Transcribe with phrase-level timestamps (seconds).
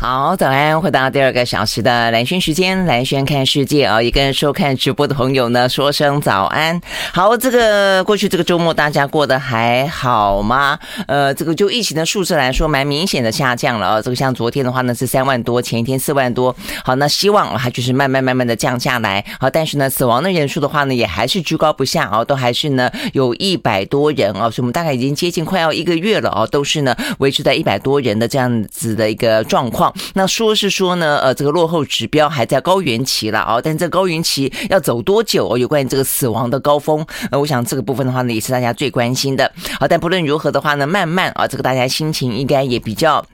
[0.00, 0.80] 好，早安！
[0.80, 6.80] 回到第二个小时的蓝轩时间，蓝轩看世界啊，也跟收看直播的朋友呢说声早安。
[7.12, 10.78] 好，这个过去这个周末大家过得还好吗？
[11.06, 14.00] 呃，这个就疫情的数字来说，蛮明显的下降了啊。
[14.00, 16.56] 这个像昨天的话呢是三万多，前一天四万多。
[16.82, 19.22] 好，那希望它就是慢慢慢慢的降下来。
[19.38, 29.89] 好，但是呢，死亡的人数的话呢，也还是居高不下啊，都还是呢有一百多人啊，所以我们大概已经接近快要一个月了啊，都是呢维持在一百多人的这样子的一个状况。
[30.14, 35.56] 那说是说呢，呃，这个落后指标还在高原期了啊，但这高原期要走多久？
[35.56, 39.50] 有关于这个死亡的高峰，呃，我想这个部分的话呢，也是大家最关心的。
[39.78, 43.24] 好，但不论如何的话呢，慢慢啊，这个大家心情应该也比较。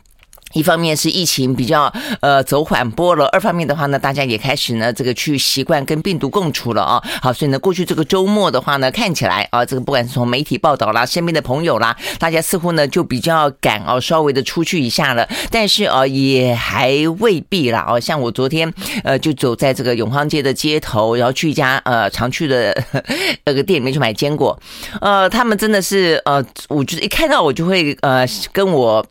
[0.56, 7.02] 一方面是疫情比较呃走缓波了，二方面的话呢，大家也开始呢这个去习惯跟病毒共处了啊。
[7.20, 15.28] 好，所以呢，过去这个周末的话呢，看起来啊，这个不管是从媒体报道啦，身边的朋友啦，大家似乎呢就比较敢啊，稍微的出去一下了。
[15.50, 17.84] 但是啊，也还未必啦。
[17.86, 18.72] 哦，像我昨天
[19.04, 22.74] 呃就走在这个永康街的街头，然后去一家呃常去的
[23.44, 24.58] 那个店里面去买坚果，
[25.02, 29.04] 呃，他们真的是呃，我就是一看到我就会呃跟我。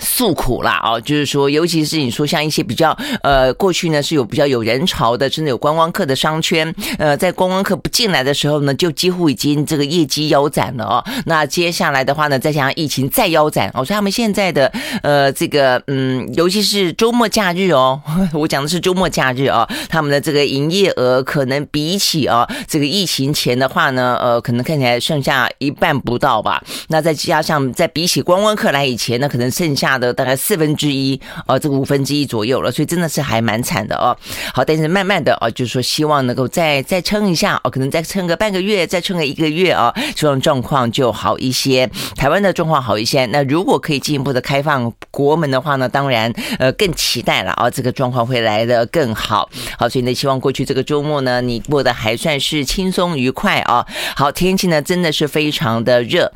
[0.00, 11.04] 诉苦啦，哦，就是说，尤其是你说像一些比较呃，过去呢是有比较有人潮的，真的有观光客的商圈，呃，在观光客不进来的时候呢，就几乎已经这个业绩腰斩了哦。
[11.24, 14.70] 那接下来的话呢，再加上疫情再腰斩，哦，所以他们现在的
[15.02, 17.98] 呃这个嗯，尤其是周末假日哦，
[18.34, 26.62] 我讲的是周末假日哦，他们的这个营业额可能比起啊这个疫情前的话呢，呃，可能看起来剩下一半不到吧。
[26.88, 29.85] 那再加上在比起观光客来以前呢，可能剩下。
[29.86, 34.16] 大的大概四分之一哦，这个五分之一左右了，所以真的是还蛮惨的哦。
[34.52, 43.26] 好，但是慢慢的哦，就是说希望能够再再撑一下哦，可能再撑个半个月，再撑个一个月啊，希望状况就好一些，台湾的状况好一些。
[43.26, 49.48] 那如果可以进一步的开放国门的话呢，当然呃更期待了啊，这个状况会来的更好。
[49.78, 53.86] 好，所以呢，希望过去这个周末呢，你过得还算是轻松愉快啊。
[54.16, 56.32] 好，天气呢真的是非常的热。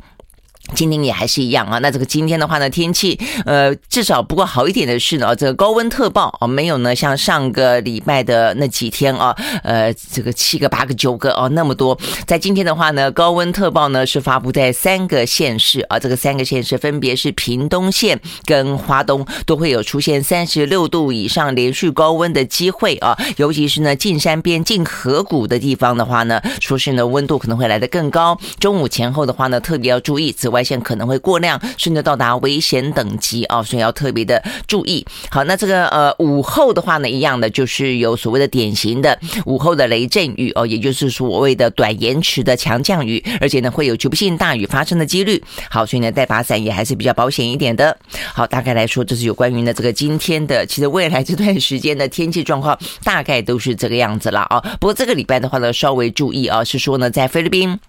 [0.73, 35.05] 今天也还是一样啊，那这个今天的话呢，天气呃至少不过好一点的是呢，这个高温特报啊没有呢像上个礼拜的那几天啊，呃这个七个八个九个哦那么多，在今天的话呢，高温特报呢是发布在三个县市啊，这个三个县市分别是屏东县跟花东，都会有出现三十六度以上连续高温的机会啊，尤其是呢近山边近河谷的地方的话呢，说是呢温度可能会来得更高，中午前后的话呢特别要注意紫外线可能会过量，甚至到达危险等级啊，所以要特别的注意。
[35.29, 45.41] 好，那这个呃午后的话呢，一样的就是有所谓的典型的午后的雷阵雨哦，也就是所谓的短延迟的强降雨，而且呢会有局部性大雨发生的几率。
[45.69, 47.97] 好，所以呢带把伞也还是比较保险一点的。
[48.33, 54.59] 好，大概来说，这是有关于呢这个今天的，其实未来这段时间的天气状况大概都是这个样子了啊。
[54.79, 57.79] 不过这个礼拜的话呢，稍微注意啊，是说呢在菲律宾。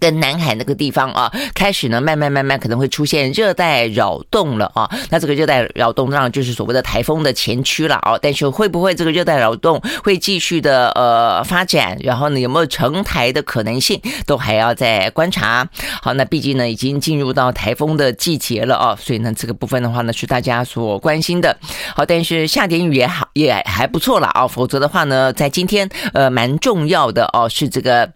[0.00, 4.90] 跟南海那个地方啊，开始呢，慢慢慢慢可能会出现热带扰动了啊。
[5.10, 8.18] 那这个热带扰动当然就是所谓的台风的前驱了啊。
[8.20, 11.96] 但是会不会这个热带扰动会继续的呃发展？
[12.00, 15.68] 然后呢，有没有成台的可能性，都还要再观察。
[16.02, 21.56] 好，那毕竟呢，已经进入到台风的季节了啊，所以呢，这个部分的话呢，是大家所关心的。
[21.94, 24.46] 好，但是下点雨也好，也还不错了啊。
[24.46, 28.10] 否则的话呢，在今天呃蛮重要的哦，是这个。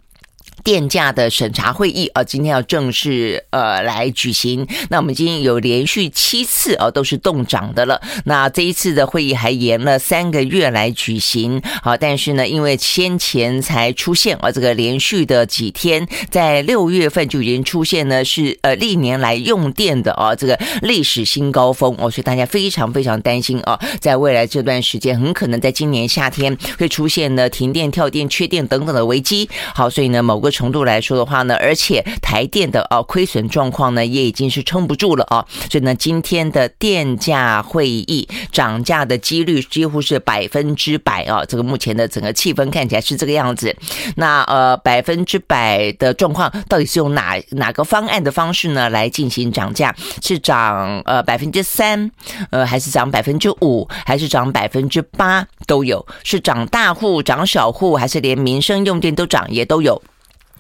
[0.63, 4.67] 电价的审查会议啊，今天要正式呃来举行。
[4.91, 8.01] 那我们今天有连续七次啊都是冻涨的了。
[8.25, 11.63] 那这一次的会议还延了三个月来举行。
[11.83, 29.49] 好，但是呢，因为先前才出现啊这个连续的几天，在六月份就已经出现呢是呃历年来用电的啊这个历史新高峰哦，所以大家非常非常担心啊，在未来这段时间很可能在今年夏天会出现呢停电、跳电、缺电等等的危机。
[29.75, 30.50] 好，所以呢某个。
[30.51, 43.75] 程度来说的话呢，而且台电的啊亏损状况呢也已经是撑不住了啊，所以呢今天的电价会议涨价的几率几乎是百分之百啊，这个目前的整个气氛看起来是这个样子。
[44.17, 49.95] 那呃百分之百的状况到底是用哪哪个方案的方式呢来进行涨价？
[50.23, 52.11] 是涨呃百分之三，
[52.51, 56.07] 呃还是涨百分之五，还是涨百分之八都有？
[56.25, 60.01] 是涨大户涨小户，还是连民生用电都涨也都有？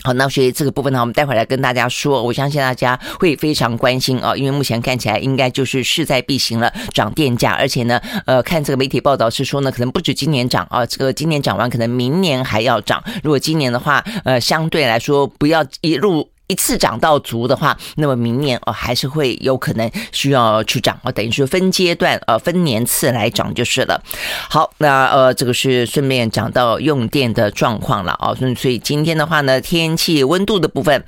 [0.03, 2.23] 好，那所以这个部分呢，我们待会来跟大家说。
[2.23, 13.03] 我相信大家会非常关心啊，因为目前看起来应该就是势在必行了，涨电价，而且呢，呃，看这个媒体报道是说呢，可能不止今年涨啊，这个今年涨完，可能明年还要涨。
[13.23, 16.29] 如果今年的话，呃，相对来说不要一路。
[16.51, 24.03] 一次涨到足的话，那么明年哦还是会有可能需要去涨哦，等于是分阶段呃分年次来涨就是了。
[24.49, 31.05] 好，那呃这个是顺便讲到用电的状况了啊，所以所以今天的话呢，天气温度的部分。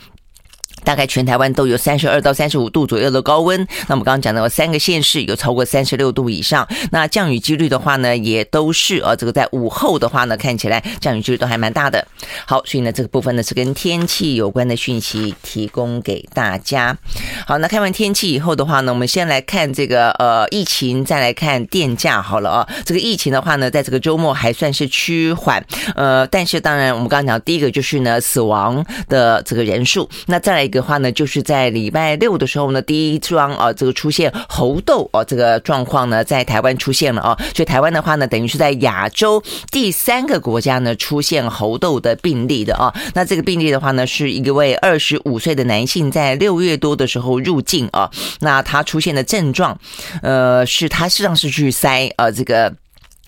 [0.84, 3.60] 大概全台湾都有三十二到三十五度左右的高温。
[3.88, 6.66] 那我们刚刚讲到三个县市有超过三十六度以上。
[6.90, 12.04] 那降雨几率的话呢，也都是呃，这个在午后的话呢，看起来降雨几率都还蛮大的。
[12.46, 16.96] 好，所以呢，这个部分呢是跟天气有关的讯息提供给大家。
[17.46, 22.68] 好，那看完天气以后的话呢，我们先来看这个呃疫情，再来看电价好了啊。
[22.84, 25.64] 这个疫情的话呢，在这个周末还算是趋缓，
[25.94, 30.71] 呃，但是当然我们刚刚讲第一个就是呢死亡的这个人数，那再来。
[30.72, 42.92] 的话呢，就是在礼拜六的时候呢，第一桩啊，这个出现猴痘啊，这个状况呢，在台湾出现了啊，所以台湾的话呢，等于是在亚洲第三个国家呢出现猴痘的病例的啊。
[43.14, 48.10] 那这个病例的话呢，是一位二十五岁的男性，在六月多的时候入境啊，
[48.40, 49.78] 那他出现的症状，
[50.22, 52.74] 呃，是他实际上是去塞呃这个。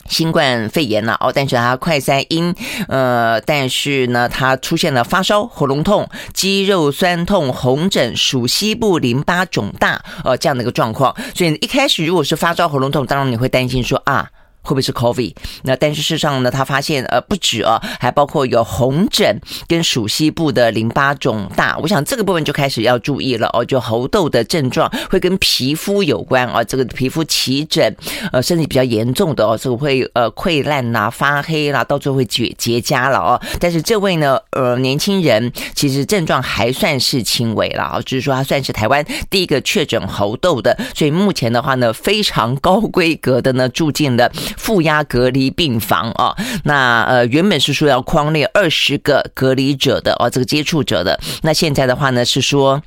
[0.09, 2.55] 新冠肺炎了哦，但是他快塞阴，
[2.89, 11.15] 呃，但是呢，他出现了发烧、喉咙痛、肌肉酸痛、红疹、属西部淋巴肿大，呃，这样的一个状况。
[11.35, 14.29] 所以一开始如果是发烧、喉咙痛，当然你会担心说啊。
[14.65, 15.35] 会不会是 COVID？
[15.63, 19.39] 那但是事实上呢，他发现呃不止啊，还包括有红疹
[19.69, 21.77] 跟鼠西部的淋巴肿大。
[21.79, 27.95] 我想这个部分就开始要注意了哦，就喉痘的症状会跟皮肤有关啊，这个皮肤起疹，
[28.33, 33.41] 呃，甚至比较严重的哦，这个会呃溃烂啦、发黑啦，到最后会结结痂了哦。
[33.61, 44.31] 但是这位呢，呃，年轻人其实症状还算是轻微了啊，就是说他算是台湾第一个确诊喉痘的，所以目前的话呢，非常高规格的呢住进了。
[44.57, 46.35] 负压隔离病房啊，
[46.65, 52.83] 那呃原本是说要框列二十个隔离者的哦，这个接触者的，那现在的话呢是说。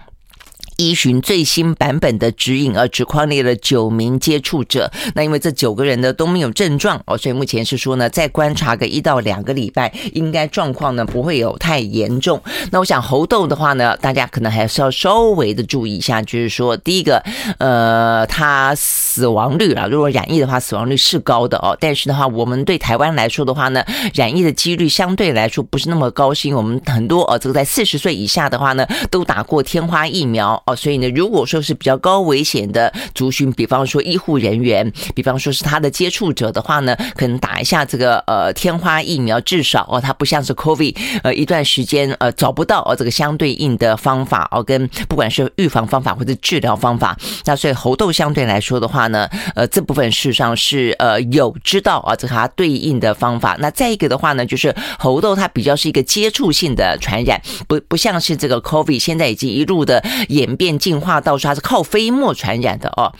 [0.77, 4.91] 依循最新版本的指引，而只框列了九名接触者。
[5.15, 12.39] 那因为这九个人呢都没有症状哦，所以目前是说呢，再观察个一到两个礼拜，应该状况呢不会有太严重。
[12.71, 17.23] 那我想猴痘的话呢，大家可能还是要稍微的注意一下，就是说第一个，
[17.57, 21.75] 呃，它死亡率啊，如果染疫的话，死亡率是高的哦。
[21.79, 23.83] 但是的话，我们对台湾来说的话呢，
[24.13, 30.61] 染疫的几率相对来说不是那么高，是因为我们很多哦，这个在四十岁以下的话呢，都打过天花疫苗。
[30.67, 40.93] 哦，所以呢，如果说是比较高危险的族群，比方说医护人员，比方说是他的接触者的话呢，可能打一下这个呃天花疫苗，至少哦，它不像是 COVID，
[41.23, 53.55] 呃一段时间呃找不到哦这个相对应的方法哦，跟不管是预防方法或者治疗方法，那所以猴痘相对来说的话呢，呃这部分事实上是呃有知道啊这个它对应的方法。
[53.61, 60.56] 那再一个的话呢，就是猴痘它比较是一个接触性的传染，不不像是这个 COVID，现在已经一路的演。
[60.57, 63.13] 变进化到说它是靠飞沫传染的哦。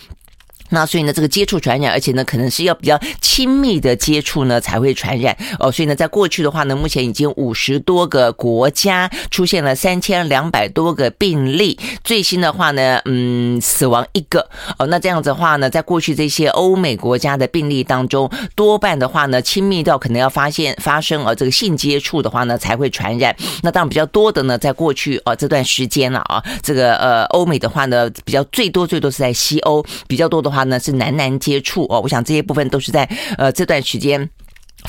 [0.70, 5.72] 那所以呢，这个接触传染，而且呢，可能是要比较亲密的接触呢才会传染哦。
[5.72, 14.86] 所以呢，在过去的话呢，目前已经五十多个国家出现了三千两百多个病例，最新的话呢，嗯，死亡一个哦。
[14.88, 23.34] 那这样子的话呢，在过去这些欧美国家的病例当中，多半的话呢，亲密到可能要发现发生呃这个性接触的话呢才会传染。
[23.64, 30.57] 那当然比较多的呢，在过去哦这段时间了啊，这个呃欧美的话呢，比较最多最多是在西欧比较多的话。
[30.58, 33.08] 他呢是男男接触哦，我想这些部分都是在
[33.38, 34.28] 呃这段时间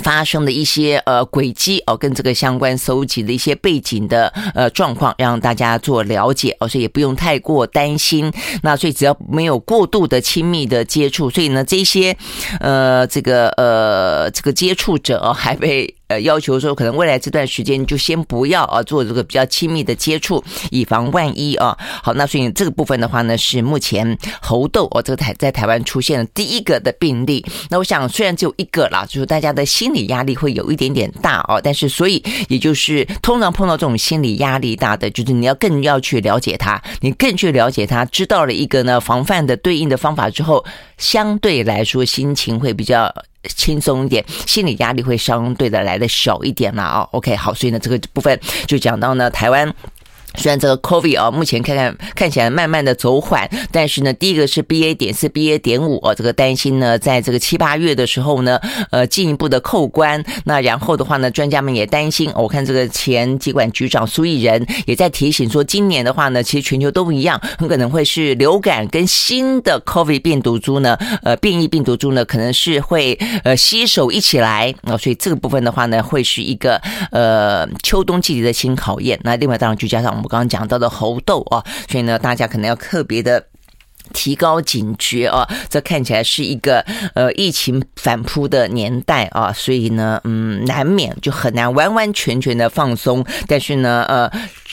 [0.03, 8.33] 发生的一些呃轨迹哦，跟这个相关搜集的一些背景的呃状况，让大家做了解哦，所以也不用太过担心。
[8.63, 12.17] 那所以只要没有过度的亲密的接触，所以呢这些
[12.61, 15.98] 呃这个呃这个接触者哦还被。
[16.09, 21.77] 呃，要求说可能未来这段时间就先不要啊做这个比较亲密的接触，以防万一啊。
[22.03, 27.45] 好，那所以这个部分的话呢，是目前猴痘哦，这个台在台湾出现了第一个的病例。
[27.69, 40.65] 那我想虽然只有一个啦，就是大家的心理压力会有一点点大哦，但是所以也就是通常碰到这种心理压力大的，就是你要更要去了解他，你更去了解他，知道了一个呢防范的对应的方法之后，
[40.97, 43.13] 相对来说心情会比较。
[43.45, 47.09] 轻松一点，心理压力会相对的来的小一点了啊。
[47.13, 49.75] OK，好，所以呢，这个部分就讲到呢，台湾。
[50.37, 60.23] 虽然这个 COVID 啊，目前看看看起来慢慢的走缓，但是呢，第一个是 BA 点四、BA 点五，这个担心呢，在这个七八月的时候呢，呃，进一步的扣关。
[60.45, 76.81] 那然后的话呢，专家们也担心，我看这个前疾管局长苏益仁也在提醒说，今年的话呢，其实全球都不一样，很可能会是流感跟新的 COVID 病毒株呢，呃，变异病毒株呢，可能是会呃携手一起来啊，所以这个部分的话呢，会是一个
[77.11, 79.19] 呃秋冬季节的新考验。
[79.25, 80.18] 那另外当然就加上。
[80.19, 83.47] 我们刚刚讲到的猴痘啊，所以呢，大家可能要特别的。
[84.15, 85.47] 提高警觉啊！
[85.69, 86.81] 这看起来是一个
[87.15, 93.23] 呃疫情反扑的年代啊，所以呢，嗯，难免就很难完完全全的放松。
[93.47, 94.31] 但是呢，呃，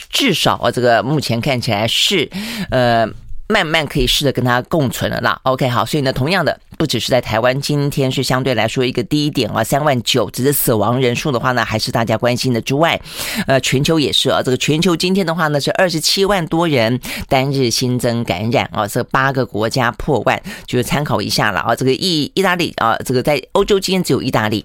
[0.08, 2.26] 至少啊，这个目前看起来是
[2.70, 3.06] 呃
[3.46, 5.38] 慢慢可以试着跟它共存了啦。
[5.42, 6.58] OK，好，所以呢，同样的。
[6.76, 13.00] 不只是在台湾，今天是相对来说一个低点啊，三万九，只是死亡人数的话呢，还是大家关心的之外，
[13.46, 24.62] 呃，全球也是啊，这个全球今天的话呢是二十七万多人单日新增感染啊，这八个国家破万，就是参考一下了啊，这个意意大利啊，这个在欧洲今天只有意大利，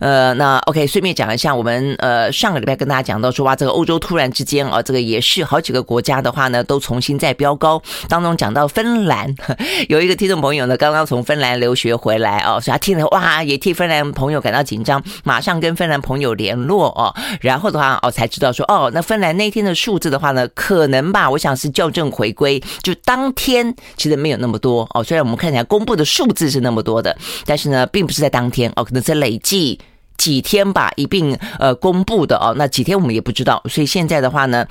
[0.00, 9.32] 呃，那 OK，顺便讲一下，我们呃上个礼拜跟大家讲到说哇，这个欧洲突然之间啊，这个也是好几个国家的话呢都重新在飙高，当中讲到芬兰，
[9.88, 11.51] 有一个听众朋友呢刚刚从芬兰。
[11.56, 29.78] 留学回来哦，所以他听了哇，也替芬兰朋友感到紧张，马上跟芬兰朋友联络哦，然后的话哦，才知道说哦，那芬兰那天的数字的话呢，可能吧，我想是校正回归，就当天其实没有那么多哦，虽然我们看起来公布的数字是那么多的，但是呢，并不是在当天哦，可能是累计
[30.16, 34.66] 几天吧一并呃公布的哦，那几天我们也不知道，所以现在的话呢。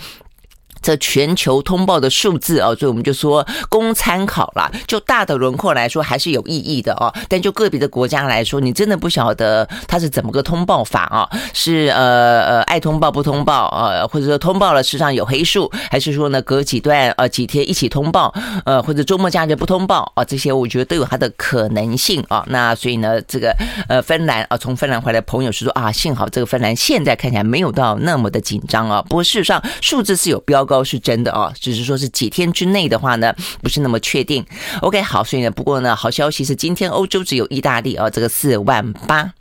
[0.81, 4.71] 这全球通报的数字哦，所以我们就说供参考啦。
[4.88, 7.13] 就大的轮廓来说，还是有意义的哦。
[7.29, 11.29] 但就个别的国家来说，你真的不晓得它是怎么个通报法啊？
[11.53, 18.33] 是呃呃爱通报不通报呃，或者说通报了时常有黑数，还是说呢隔几段呃几天一起通报
[18.65, 20.23] 呃，或者周末假日不通报啊？
[20.23, 22.43] 这些我觉得都有它的可能性啊。
[22.47, 23.55] 那所以呢，这个
[23.88, 29.00] 呃芬兰啊，从芬兰回来朋友是说啊，幸好这个芬兰现在看起来没有到那么的紧张啊。
[29.03, 30.65] 不过事实上数字是有标。
[30.71, 34.45] 高是真的哦，只是说是几天之内的话呢，不是那么确定。
[34.81, 39.33] OK，好，所以呢，不过呢，好消息是今天欧洲只有意大利哦，这个四万八。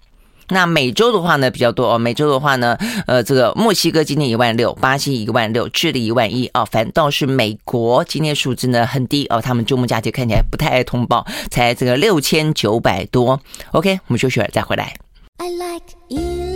[0.52, 13.40] 那美洲的话呢比较多哦，美洲的话呢，呃，这个墨西哥今天一万六，巴西一万六，智利一万一啊，反倒是美国今天数字呢很低哦，他们周末假期看起来不太爱通报，才这个六千九百多。
[13.70, 14.92] OK，我们休息会再回来。
[15.38, 16.49] I like you.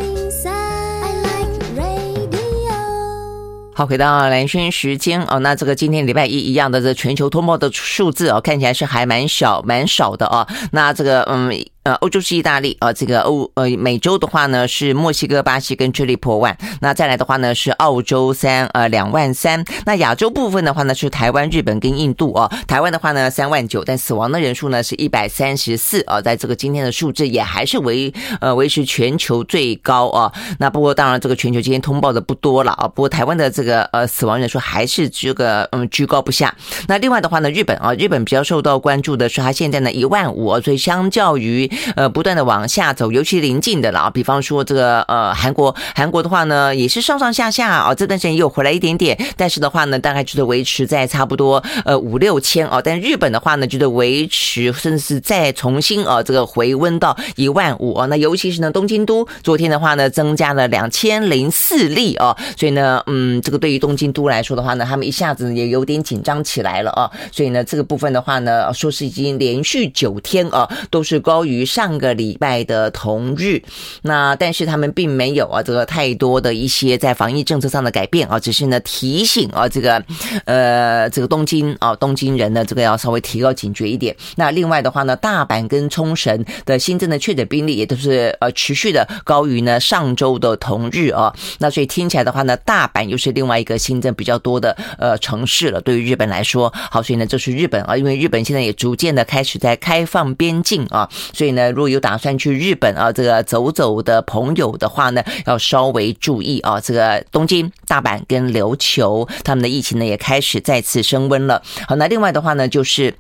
[3.75, 10.47] 好，回到蓝轩时间哦，那这个今天礼拜一一样的这全球通报的数字哦，看起来是还蛮小蛮少的哦。
[10.73, 11.53] 那这个嗯。
[11.85, 28.11] 呃，欧洲是意大利，呃，这个欧呃美洲的话呢是墨西哥、巴西跟智利破万，那再来的话呢是澳洲三呃两万三，那亚洲部分的话呢是台湾、日本跟印度哦，台湾的话呢三万九，但死亡的人数呢是一百三十四啊，在这个今天的数字也还是维
[28.41, 30.33] 呃维持全球最高啊。
[30.59, 36.55] 那不过当然这个全球今天通报的不多了啊，不过台湾的这个呃死亡人数还是这个嗯居高不下。
[36.89, 71.64] 那另外的话呢，日本啊，日本比较受到关注的是它现在呢一万五，所以相较于呃，不断的往下走，尤其临近的了啊，比方说这个呃韩国，韩国的话呢也是上上下下啊，这段时间又回来一点点，但是的话呢，大概就是维持在差不多呃五六千啊，但日本的话呢，就是维持甚至是再重新啊这个回温到一万五啊，那尤其是呢东京都昨天的话呢增加了两千零四例啊，所以呢嗯这个对于东京都来说的话呢，他们一下子也有点紧张起来了啊，所以呢这个部分的话呢，说是已经连续九天啊都是高于。
[71.65, 73.63] 上个礼拜的同日，
[74.03, 80.03] 那但是他们并没有啊，这个太多的一些在防疫政策上的改变啊，只是呢提醒啊，这个
[80.45, 84.15] 呃这个东京啊，东京人呢这个要稍微提高警觉一点。
[84.37, 91.35] 那另外的话呢，大阪跟冲绳的新增的确诊病例也都是呃持续的高于呢上周的同日啊。
[91.59, 95.81] 那所以听起来的话呢，大阪又是另外一个新增比较多的呃城市了。
[95.81, 101.71] 对于日本来说，好，所以呢这是日本啊，因为日本现在也逐渐的开始在开放边境啊，所以那。
[101.71, 106.79] 如果有打算去日本啊，这个走走的朋友的话呢，要稍微注意啊。
[106.81, 111.63] 这个东京、大阪跟琉球，他们的疫情呢也开始再次升温了。
[111.89, 113.15] 好，那另外的话呢，就是。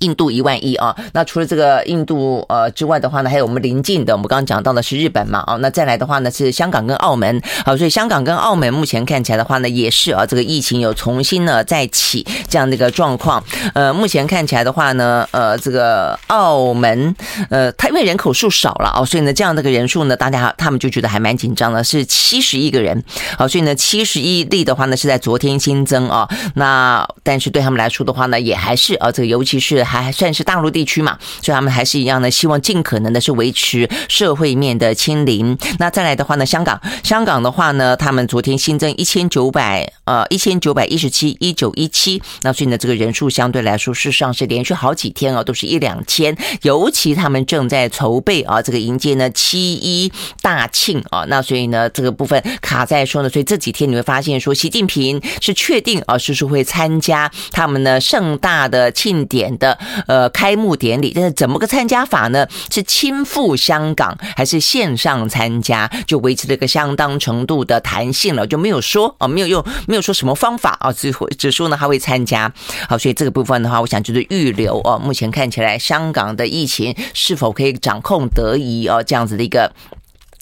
[0.00, 13.42] 印度一万一啊，那除了这个印度呃之外的话呢，还有我们邻近的，我们刚刚讲到的是日本嘛啊，那再来的话呢是香港跟澳门，好，所以香港跟澳门目前看起来的话呢，也是啊这个疫情有重新呢再起这样的一个状况。
[13.74, 17.14] 呃，目前看起来的话呢，呃，这个澳门
[17.48, 23.02] 呃，它因为人口数少了啊，所以呢这样的一个人数呢，大家他们就觉得还蛮紧张的，是七十亿个人，
[23.38, 29.85] 好，所以呢七十亿例的话呢是在昨天新增啊，那但是对他们来说的话呢，也还是啊这个尤其是。
[29.86, 35.56] 还算是大陆地区嘛，所以他们还是一样的，希望尽可能的是维持社会面的清零。
[35.78, 50.12] 那再来的话呢，香港，香港的话呢，他们昨天新增一千九百呃一千九百一十七一九一七，那所以呢，这个人数相对来说事实上是连续好几天啊，都是一两千，尤其他们正在筹备啊，这个迎接呢七一
[50.42, 59.75] 大庆啊，那所以呢，这个部分卡在说呢，所以这几天你会发现说，习近平是确定啊，是说会参加他们呢盛大的庆典的
[60.06, 62.46] 呃开幕典礼，但是怎么个参加法呢？
[62.70, 65.90] 是亲赴香港还是线上参加？
[66.06, 72.52] 就维持了一个相当程度的弹性了，就没有说啊，没有用，没有说什么方法啊，只会只说呢他会参加。
[72.88, 79.72] 好，所以这个部分的话，我想就是预留哦，目前看起来香港的疫情是否可以掌控得宜哦，这样子的一个。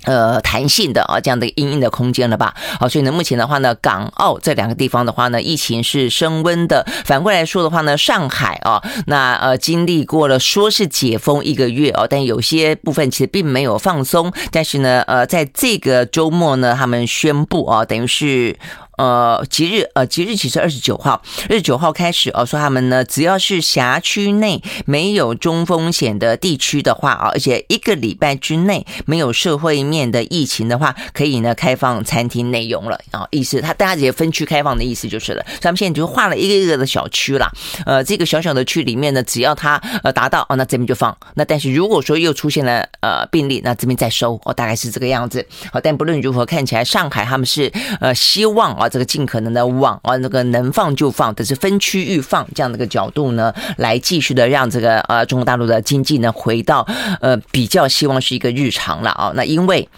[0.04, 2.54] 呃，弹性的啊，这样的阴影的空间了吧？
[2.78, 6.86] 好，所以呢，目前的话呢，港澳这两个地方的话呢，疫情是升温的。
[7.04, 14.32] 反过来说的话呢，上海啊，那呃，经历过了说是解封一个月哦，但有些部分其实并没有放松。
[14.50, 18.56] 但是呢，呃，在这个周末呢，他们宣布啊，等于是。
[18.96, 33.26] 呃，即日呃，即日起是二十九号，二十九号开始哦，说他们呢，只要是辖区内没有中风险的地区的话啊，而且一个礼拜之内没有社会面的疫情的话，可以呢开放餐厅内容了啊。
[33.30, 35.44] 意思，他大家直接分区开放的意思就是了。
[35.60, 37.50] 他们现在就画了一个一个的小区啦，
[37.86, 41.16] 呃，这个小小的区里面呢，只要他呃达到哦，那这边就放。
[41.34, 45.44] 那但是如果说又出现了呃病例，那这边再收哦，大概是这个样子。
[45.72, 48.83] 好，但不论如何，看起来上海他们是呃希望啊。
[48.88, 56.86] 这个尽可能的往啊，那个能放就放，但是分区域放这样的一个角度呢，来继续的让这个呃中国大陆的经济呢回到
[57.20, 59.32] 呃比较希望是一个日常了啊。
[59.34, 59.88] 那因为。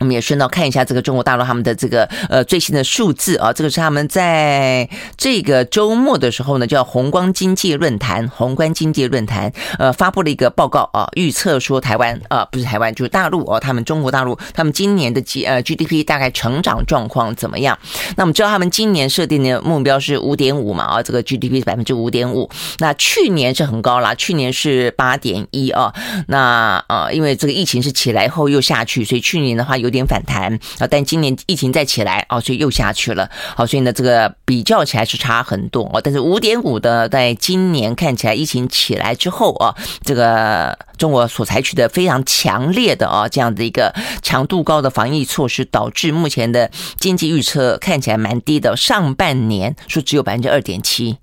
[0.00, 4.88] 我们也顺道看一下这个中国大陆他们的这个呃最新的数字啊，这个是他们在
[5.18, 17.78] 这个周末的时候呢，叫宏观经济论坛，宏观经济论坛呃发布了一个报告啊，预测说台湾啊不是台湾就是大陆哦，他们中国大陆他们今年的 G 呃 GDP 大概成长状况怎么样？
[18.16, 25.92] 那我们知道他们今年设定的目标是五点五嘛啊，这个 GDP 是百分之五点五，那去年是很高啦，去年是八点一啊，
[26.28, 29.89] 那呃因为这个疫情是起来后又下去，所以去年的话有。
[29.90, 33.28] 有点反弹啊，但今年疫情再起来啊，所以又下去了。
[33.56, 36.00] 好，所以呢，这个比较起来是差很多啊。
[36.02, 43.92] 但是五点五的，在今年看起来疫情起来之后啊，这个中国所采取的非常强烈的啊这样的一个
[44.22, 48.76] 强度高的防疫措施，导致目前的经济预测看起来蛮低的。
[48.76, 51.18] 上半年说只有百分之二点七。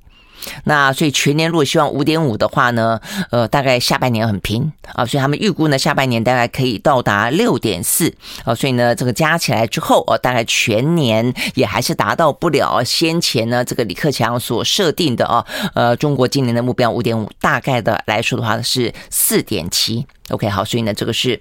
[0.65, 2.99] 那所以全年如果希望五点五的话呢，
[3.31, 21.39] 呃，大概下半年很拼啊，所以他们预估呢下半年大概可以到达六点四啊，所以呢这个加起来之后哦，大概全年也还是达到不了先前呢这个李克强所设定的啊，呃，中国今年的目标五点五，大概的来说的话是四点七，OK 好，所以呢这个是。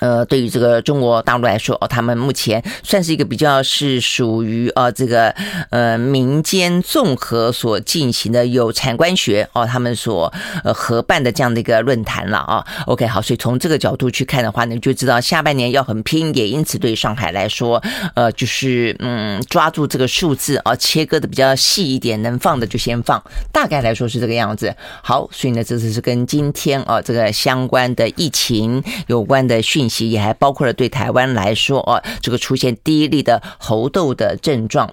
[0.00, 5.34] 呃，对于这个中国大陆来说，哦，他们目前算是一个比较是属于呃这个
[5.70, 10.32] 呃民间综合所进行的有产官学哦，他们所
[10.64, 12.64] 呃合办的这样的一个论坛了啊。
[12.86, 17.82] OK，好，所以从这个角度去看的话呢，就知道下半年要很拼，也因此对上海来说，
[18.14, 24.74] 呃，就是嗯抓住这个数字啊，切割的比较细一点，能放的就先放，大概来说是这个样子。
[25.02, 34.92] 好，所以呢，这次是跟今天啊这个相关的疫情有关的讯息也还包括了对台湾来说哦，这个出现第一例的猴痘的症状。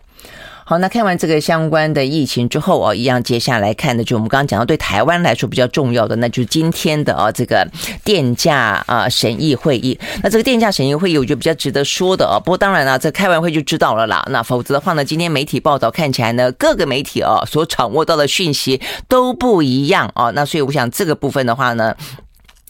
[0.67, 7.67] 好，那看完这个相关的疫情之后哦，一样接下来看的就我们刚刚讲到对台湾来说比较重要的，那就是今天的啊这个
[8.03, 9.99] 电价啊审议会议。
[10.23, 12.39] 那这个电价审议会议，我觉得比较值得说的啊。
[12.39, 14.25] 不过当然了，这开完会就知道了啦。
[14.31, 20.31] 那否则的话呢，今天媒体报道看起来呢，各个媒体啊所掌握到的讯息都不一样啊。
[20.31, 21.95] 那所以我想这个部分的话呢。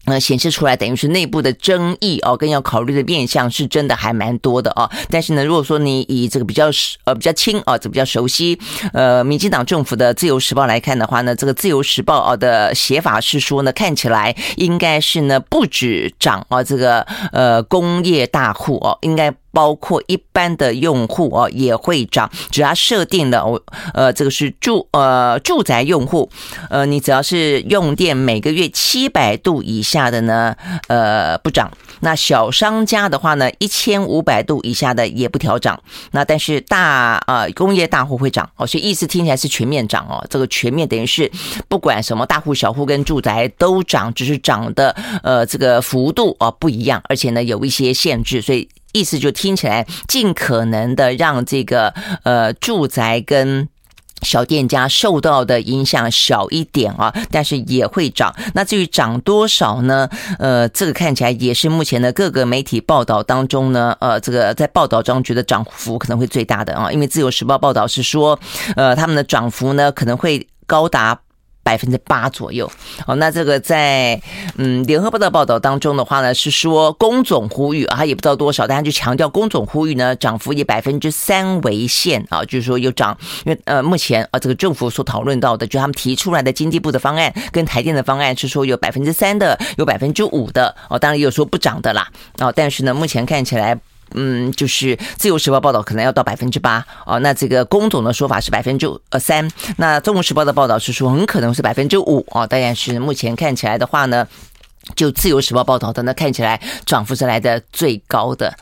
[0.05, 4.89] 呃，显示出来等于是内部的争议哦，跟要考虑的面向是真的还蛮多的哦。
[5.09, 6.69] 但是呢，如果说你以这个比较
[7.05, 8.59] 呃比较轻啊，这比较熟悉
[8.93, 19.33] 呃民进党政府的自由时报来看的话呢，这个自由时报哦的写法是说呢，看起来应该是呢不止涨啊这个呃工业大户哦，应该。
[19.55, 23.61] 包括一般的用户哦也会涨，只要设定了哦，
[23.93, 26.29] 呃，这个是住呃住宅用户，
[26.69, 30.53] 呃，你只要是用电每个月七百度以下的呢，
[30.89, 31.71] 呃，不涨。
[32.01, 35.81] 那小商家的话呢，一千五百度以下的也不调涨。
[36.11, 40.21] 那但是大呃工业大户会涨哦，所以意思听起来是全面涨哦。
[40.29, 41.31] 这个全面等于是
[41.69, 48.67] 不管什么大户小户跟住宅都涨，只是涨的呃这个幅度啊不一样，而且呢有一些限制，所以。
[48.95, 53.67] 意思就听起来尽可能的让这个呃住宅跟
[54.21, 58.33] 小店家受到的影响小一点啊，但是也会涨。
[58.53, 60.09] 那至于涨多少呢？
[60.39, 68.39] 呃，这个看起来也是目前的各个媒体报道当中呢，呃，这个在报道中觉得涨幅可能会最大的啊，因为自由时报报道是说，
[68.77, 71.19] 呃，他们的涨幅呢可能会高达。
[71.65, 72.71] 百分之八左右，
[73.07, 74.21] 哦，那这个在
[74.55, 93.75] 嗯联合报的报道当中的话呢，是说工总呼吁啊，也不知道多少，但他就强调工总呼吁呢，涨幅以百分之三为限啊，就是说有涨，因为呃目前啊这个政府所讨论到的，就他们提出来的经济部的方案跟台电的方案是说有百分之三的，有百分之五的哦，当然也有说不涨的啦，哦，但是呢目前看起来。
[94.13, 104.27] 嗯，就是自由时报报道可能要到百分之八啊，那这个工总的说法是百分之呃三，那中国时报的报道是说很可能是百分之五啊，当然是目前看起来的话呢，
[104.95, 108.55] 就自由时报报道的呢看起来涨幅是来的最高的。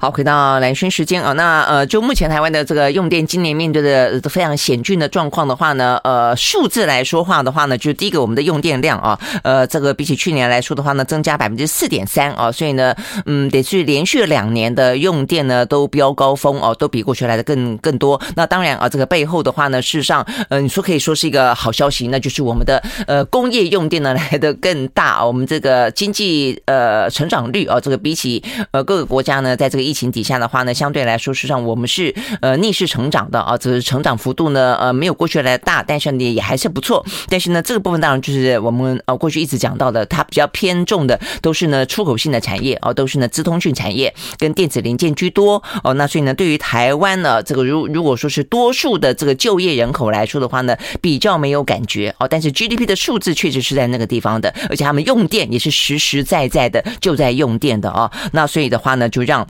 [0.00, 12.94] 好，回到蓝轩时间啊，那呃，就目前台湾的这个用电今年面对的非常险峻的状况的话呢，呃，数字来说话的话呢，就第一个我们的用电量啊，呃，这个比起去年来说的话呢，增加百分之四点三啊，所以呢，
[13.26, 18.20] 嗯，得是连续两年的用电呢都飙高峰哦，都比过去来的更更多。
[18.36, 29.87] 那当然啊，这个背后的话呢，事实上，呃，你说可以说是一个好消息，那就是我们的呃工业用电呢来的更大，我们这个经济呃成长率啊，这个比起呃各个国家呢，在这个。
[29.88, 37.04] 疫情底下的话呢，相对来说，实际上我们是呃逆势成长的啊，只是成长幅度呢，呃没有过去来大，但是呢也还是不错。
[37.28, 45.94] 但是呢，这个部分当然就是我们呃过去一直讲到的，它比较偏重的都是呢出口性的产业哦，都是呢资通讯产业跟电子零件居多哦。
[45.94, 52.28] 那所以呢，对于台湾呢，这个如如果说是多数的这个就业人口来说的话呢，比较没有感觉哦。
[52.28, 58.10] 但是 GDP 的数字确实是在那个地方的，而且他们用电也是实实在在的就在用电的哦。
[58.32, 59.46] 那所以的话呢，就让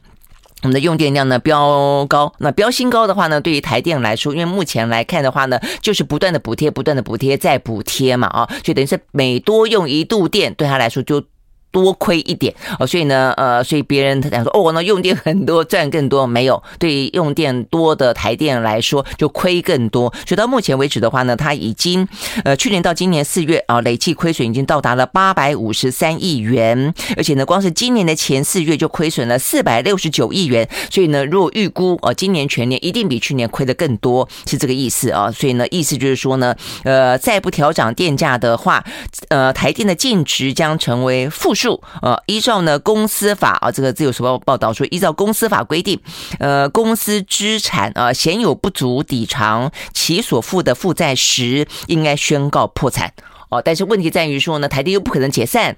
[0.62, 11.22] 我们的用电量呢飙高，那飙新高的话呢，对于台电来说，因为目前来看的话呢，就是不断的补贴，不断的补贴，再补贴嘛，啊，就等于是每多用一度电，对他来说就。
[11.70, 20.12] 多亏一点哦，所以呢，呃，所以别人他讲说，哦，那用电很多赚更多，没有，对用电多的台电来说就亏更多。
[20.26, 22.06] 所以到目前为止的话呢，它已经
[22.44, 30.68] 呃去年到今年四月啊，累计亏损已经到达了八百五十三亿元，而且呢，光是今年的前四月就亏损了四百六十九亿元。
[30.90, 35.30] 所以呢，如果预估哦，今年全年一定比去年亏得更多，是这个意思啊。
[35.30, 36.54] 所以呢，意思就是说呢，
[36.84, 38.84] 呃，再不调涨电价的话，
[39.28, 46.00] 呃，台电的净值将成为负数，呃，依照呢公司法啊，这个自由时报报道说，依照公司法规定，
[46.38, 53.12] 呃，公司资产啊鲜有不足抵偿其所负的负债时，应该宣告破产
[53.50, 53.60] 哦。
[53.60, 55.76] 但是问题在于说呢，台电又不可能解散。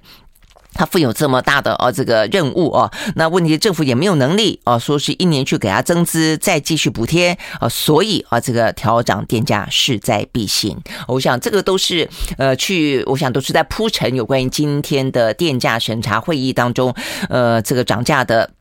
[0.73, 10.77] 他负有这么大的哦这个任务哦，那问题政府也没有能力哦，说是一年去给他增资，再继续补贴啊，所以啊这个调涨电价势在必行。
[11.07, 16.95] 我想这个都是呃去，我想都是在铺陈有关于今天的电价审查会议当中，
[17.29, 18.51] 呃这个涨价的。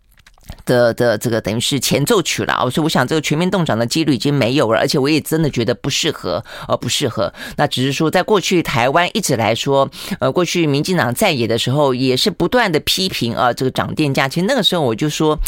[0.65, 7.33] 的的这个等于是前奏曲了啊，所以我想这个全面动涨的几率已经没有了，而且我也真的觉得不适合，呃，不适合。
[7.57, 14.29] 那只是说，在过去台湾一直来说，呃，过去民进党在野的时候，也是不断的批评啊，这个涨电价。
[14.29, 15.39] 其实那个时候我就说，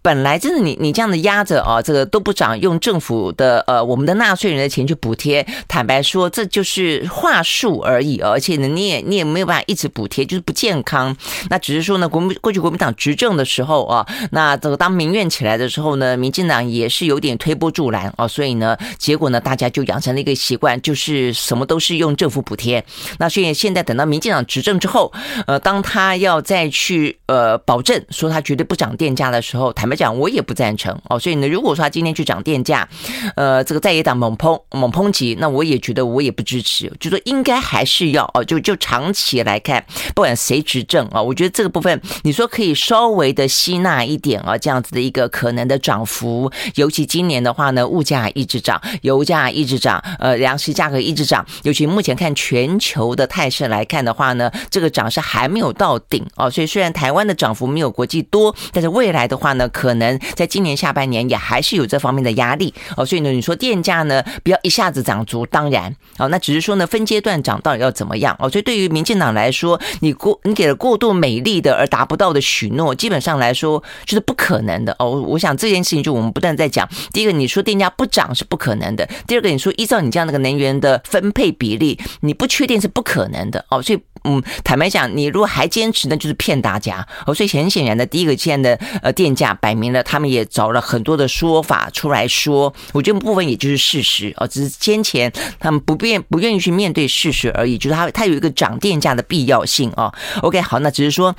[0.00, 11.14] 本来真的你你这样的压着啊，这个都不涨，用政府的呃我们的纳税人的钱去补贴，坦白说这就是话术而已，而且呢你也你也没有办法一直补贴，就是不健康。
[11.50, 14.45] 那只是说呢，国民过去国民党执政的时候啊，那。
[14.54, 22.84] 这个当民怨起来的时候呢，民进党也是有点推波助澜啊，所以呢，结果呢，大家就养成了一个习惯，就是什么都是用政府补贴。
[23.18, 25.10] 那所以现在等到民进党执政之后，
[25.46, 31.18] 呃，当他要再去呃保证说他绝对不涨电价的时候，坦白讲，我也不赞成哦。
[31.18, 32.88] 所以呢，如果说他今天去涨电价，
[33.36, 44.40] 呃，这个在野党猛抨猛抨击，那我也觉得我也不支持，就说应该还是要哦，就就长期来看，不管谁执政啊，我觉得这个部分你说可以稍微的吸纳一点点。
[44.40, 51.44] 啊，这样子的一个可能的涨幅，尤其今年的话呢，物价一直涨，油价一直涨，呃，粮食价格一直涨。
[51.62, 56.50] 尤其目前看全球的态势来看的话呢，这个涨势还没有到顶哦。
[56.50, 63.04] 所以虽然台湾的涨幅没有国际多，但是未来的话呢，可能在今年下半年也还是有这方面的压力哦。
[63.04, 68.48] 所以呢，你说电价呢，不要一下子涨足，当然哦，那只是说呢，分阶段涨到底要怎么样哦。
[68.48, 74.36] 所以对于民进党来说，你过你给了过度美丽的而达不到的许诺，基本上来说就是不。
[74.36, 76.88] 可能的哦，我想这件事情就我们不断在讲。
[77.12, 83.82] 第一个，你说电价不涨是不可能的；第二个，你说依照你这样的个能源的分配比例，你不确定是不可能的哦。
[83.82, 87.34] 所以嗯，坦白讲，你如果还坚持，那就是骗大家哦。
[87.34, 100.12] 所以很显然的，第一个现在的呃电价摆明了，他们也找了很多的说法出来说，我觉得部分也就是事实哦，只是先前他们不便不愿意去面对事实而已，就是他他有一个涨电价的必要性哦。
[100.42, 101.34] OK，好，那只是说。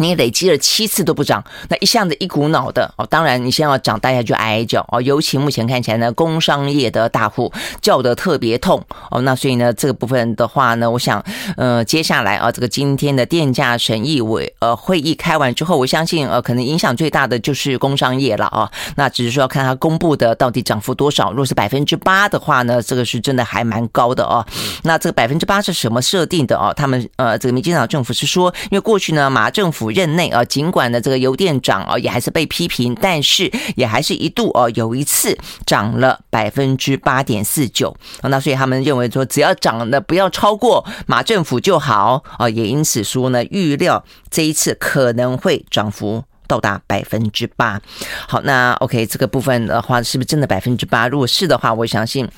[0.00, 5.00] 你累积了七次都不涨，那一向的一股脑的哦，当然你先要涨，大家就挨挨叫哦。
[5.02, 9.20] 尤其目前看起来呢，工商业的大户叫得特别痛哦。
[9.20, 11.22] 那所以呢，这个部分的话呢，我想
[11.58, 18.70] 呃，接下来啊，这个今天的电价审议委呃会议开完之后，我相信呃，可能影响最大的就是工商业了啊。
[18.96, 21.30] 那只是说要看它公布的到底涨幅多少。
[21.30, 24.42] 如果是百分之八的话呢，这个是真的还蛮高的哦。
[24.82, 26.72] 那这个百分之八是什么设定的哦？
[26.74, 29.89] 他们呃，这个民进党政府是说，因为过去呢，马政府。
[29.90, 37.96] 任内啊，尽管呢这个油电涨啊，也还是被批评，但是也还是一度哦，有一次涨了百分之八点四九。
[38.22, 47.80] 那所以他们认为说，只要涨的不要超过马政府就好啊，也因此说呢，预料这一次可能会涨幅到达百分之八。
[48.26, 51.08] 好，那 OK 这个部分的话，是不是真的百分之八？
[51.08, 52.28] 如果是的话，我相信。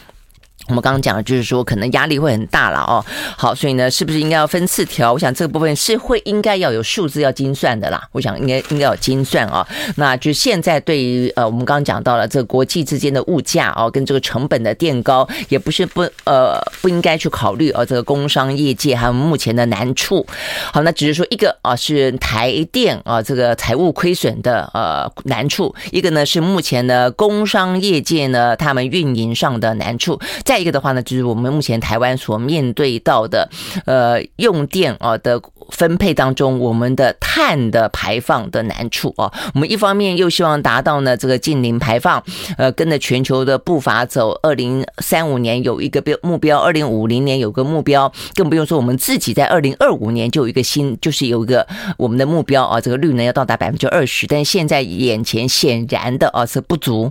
[0.68, 3.04] 我们刚刚讲的就是说，可能压力会很大了哦。
[3.36, 5.12] 好，所以呢，是不是应该要分次调？
[5.12, 8.00] 我想这个部分是会应该要有数字要精算的啦。
[8.12, 9.66] 我想应该应该要精算啊。
[9.96, 17.84] 那就现在对于呃，我们刚刚讲到了这个国际之间的物价哦，跟这个成本的垫高，也不是不呃不应该去考虑啊。
[17.84, 20.24] 这个工商业界还有目前的难处。
[20.72, 30.20] 好，那只是说一个啊是台电啊这个财务亏损的呃难处，一个呢是目前的工商业界呢他们运营上的难处。
[30.52, 33.48] 再一个的话呢，就是我们目前台湾所面对到的，
[33.86, 39.32] 呃，用电啊的分配当中，我们的碳的排放的难处啊。
[39.54, 42.22] 我们一方面又希望达到呢这个净零排放，
[42.58, 57.10] 呃，跟着全球的步伐走，二零三五年有一个标目标，二零五零年有个目标，更不用说我们自己在二零二五年就有一个新，就是有一个我们的目标啊，这个绿能要到达百分之二十，但现在眼前显然的啊是不足。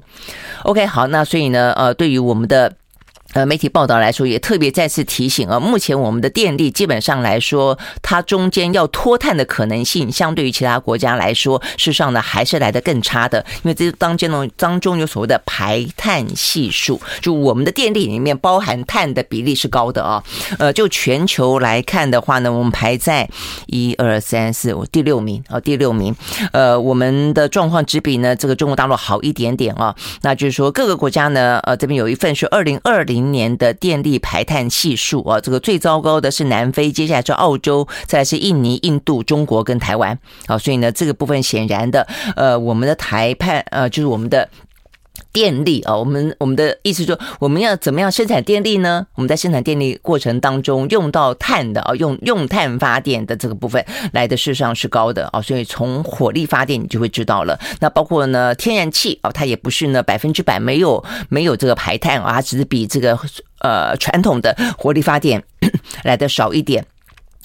[0.65, 2.71] OK，好，那所以呢，呃，对于我们的。
[3.33, 20.21] 呃，媒体报道来说，也特别再次提醒啊，目前我们的电力基本上来说，它中间要脱碳的可能性，相对于其他国家来说，事实上呢还是来得更差的，因为这当中当中有所谓的排碳系数，就我们的电力里面包含碳的比例是高的啊。
[20.59, 23.29] 呃，就全球来看的话呢，我们排在
[23.67, 26.13] 一二三四五第六名啊，第六名。
[26.51, 29.95] 呃，我们的状况只比呢这个中国大陆好一点点啊。
[30.21, 33.20] 那就是说各个国家呢，呃，这边有一份是二零二零。
[33.21, 40.17] 明年的电力排碳系数啊，这个最糟糕的是南非，接下来是澳洲，再来是印尼、印度、中国跟台湾。
[40.47, 44.49] 好，所以呢，这个部分显然的，呃，我们的台判呃，就是我们的
[45.33, 49.07] 电力啊，我们我们的意思说，我们要怎么样生产电力呢？
[49.15, 57.59] 我们在生产电力过程当中用到碳的啊，用用碳发电的这个部分来的事实上是高的啊，所以从火力发电你就会知道了。
[57.79, 63.17] 那包括呢，天然气啊，它也不是呢百分之百没有没有这个排碳啊，它只是比这个
[63.59, 65.43] 呃传统的火力发电
[66.03, 66.85] 来的少一点。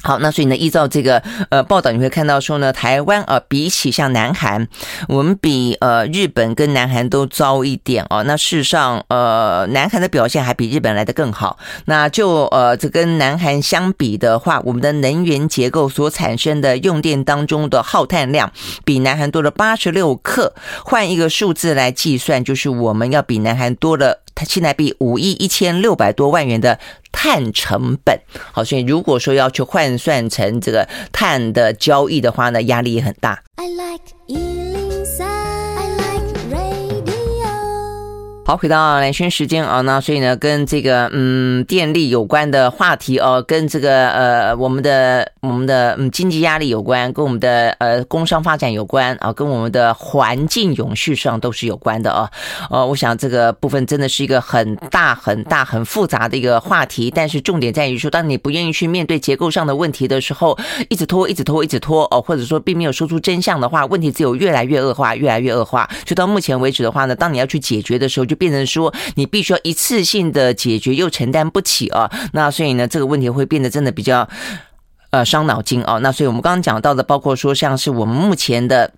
[0.02, 4.68] 好，那所以呢，依照这个呃报道，你会看到说呢，台湾啊、呃，比起像南韩，
[5.08, 8.22] 我们比呃日本跟南韩都糟一点哦。
[8.22, 11.58] 那事实上，呃，南韩的表现还比日本来得更好。
[11.86, 18.52] 那就呃，这跟南韩相比的话，我们的能源结构所产生的用电当中的耗碳量，
[18.84, 20.54] 比南韩多了八十六克。
[20.84, 24.22] 换一个数字来计算，就是我们要比南韩多了。
[24.36, 26.78] 它现在比五亿一千六百多万元的
[27.12, 28.20] 碳成本，
[28.52, 33.42] 好，所以如果说要去换算成这个碳的交易的话呢，压力也很大。
[33.56, 34.65] I like
[38.46, 52.30] 好，回到蓝轩时间啊，那所以呢，跟这个嗯电力有关的话题哦，跟这个呃我们的我们的嗯经济压力有关，跟我们的呃工商发展有关啊，跟我们的环境永续上都是有关的啊。
[52.70, 60.56] 呃，我想这个部分真的是一个很大很大很复杂的一个话题，但是重点在于说，当你不愿意去面对结构上的问题的时候，
[60.88, 65.90] 一直拖，一直拖，一直拖哦，或者说并没有说出真相的话，问题只有越来越恶化，越来越恶化。
[66.04, 74.28] 就到目前为止的话呢，当你要去解决的时候，就变成说你必须要一次性的解决，又承担不起啊，那所以呢，这个问题会变得真的比较
[75.10, 75.98] 呃伤脑筋啊。
[75.98, 78.92] 那所以我们刚刚讲到的，包括说像是我们目前的。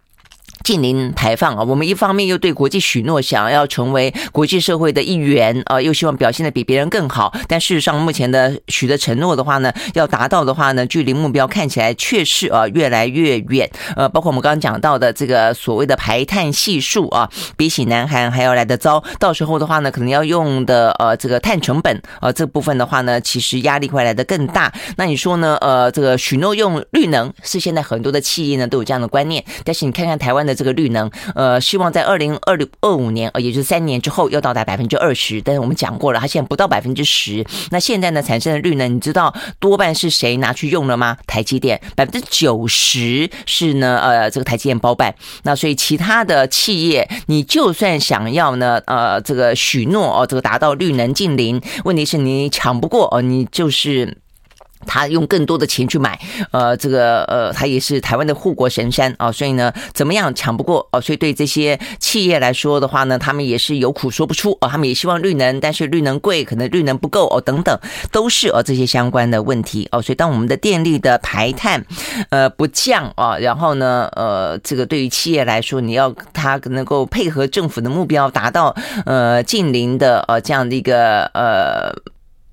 [0.68, 7.32] 净零排放啊，我们一方面又对国际许诺，想要成为国际社会的一员啊，又希望表现的比别人更好。
[7.46, 13.70] 但事实上，目前的许的承诺的话呢，要达到的话呢，距离目标看起来确实啊越来越远。
[13.96, 19.02] 呃，包括我们刚刚讲到的这个所谓的排碳系数啊，比起南韩还要来得糟。
[19.18, 24.70] 到时候的话呢，可能要用的呃这个碳成本呃这部分的话呢，其实压力会来得更大。
[24.98, 25.56] 那你说呢？
[25.62, 30.57] 呃，这个许诺用绿能是现在很多的企业呢都有这样的观念，但是你看看台湾的。
[30.58, 35.40] 这个绿能，呃，希望在二零二六二五年，呃，也就是三年之后，要到达百分之二十。
[35.40, 37.46] 但是我们讲过了，它现在不到百分之十。
[37.70, 41.16] 那现在呢，产生的绿能，你知道多半是谁拿去用了吗？
[41.28, 45.14] 台积电，百分之九十是呢，呃，这个台积电包办。
[45.44, 54.18] 那所以其他的企业，你就算想要呢，呃，这个许诺哦，这个达到绿能净零，问题是你抢不过哦，你就是。
[54.86, 56.18] 他用更多的钱去买，
[56.50, 61.00] 呃，这个呃，他也是台湾的护国神山啊，所以呢，怎么样抢不过哦？
[61.00, 64.68] 所以对这些企业来说的话呢，他们也是有苦说不出哦。
[64.68, 67.78] 他们也希望绿能，但是绿能贵，可能绿能不够哦，等等，
[68.12, 70.00] 都是哦这些相关的问题哦。
[70.00, 71.84] 所以当我们的电力的排碳
[72.30, 78.74] 呃不降啊，然后呢，呃，这个对于企业来说，你要它能够配合政府的目标，达到
[79.06, 81.92] 呃近零的呃这样的一个呃。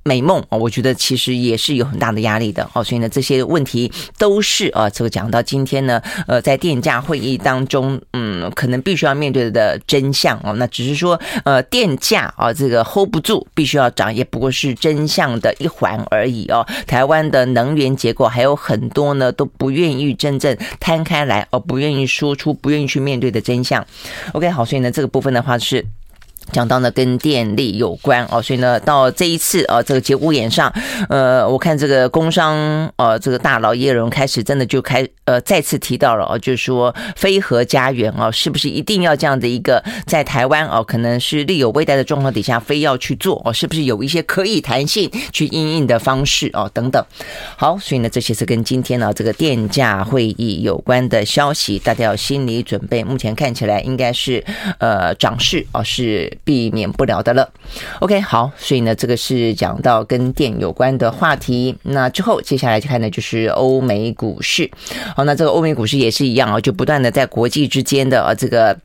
[0.08, 10.54] 美梦啊，我觉得其实也是有很大的压力的哦，所以呢，这些问题都是啊，这个讲到今天呢，呃，在电价会议当中，嗯，可能必须要面对的真相哦。
[10.58, 16.64] 那只是说，呃，电价啊，这个 hold 不住，必须要涨，也不过是真相的一环而已哦。
[16.86, 23.84] 台湾的能源结构还有很多呢，都不愿意真正摊开来哦，不愿意说出，不愿意去面对的真相。
[24.34, 25.84] OK，好，所以呢，这个部分的话是。
[26.52, 30.72] 讲到呢，跟电力有关哦，所以呢，到这一次啊，这个节骨眼上，
[31.10, 32.56] 呃，我看这个工商
[32.96, 47.04] 呃，这个大佬叶荣开始真的就开呃，再次提到了哦，就是说非核家园啊，是不是一定要这样的一个在台湾哦，可能是力有未逮的状况底下，非要去做哦，是不是有一些可以弹性去应应的方式哦，等等。
[47.58, 53.04] 好，所以呢，这些是跟今天呢这个电价会议有关的消息，大家要心理准备。
[53.04, 54.44] 目前看起来应该是
[54.78, 56.35] 呃涨势哦，是。
[56.44, 57.50] 避免不了的了。
[58.00, 61.76] OK，好，所以呢，这个是讲到跟电有关的话题。
[61.84, 64.70] 那之后接下来就看的就是欧美股市。
[65.16, 68.78] 好，那这个欧美股市也是一样啊，就不断的在国际之间的啊这个。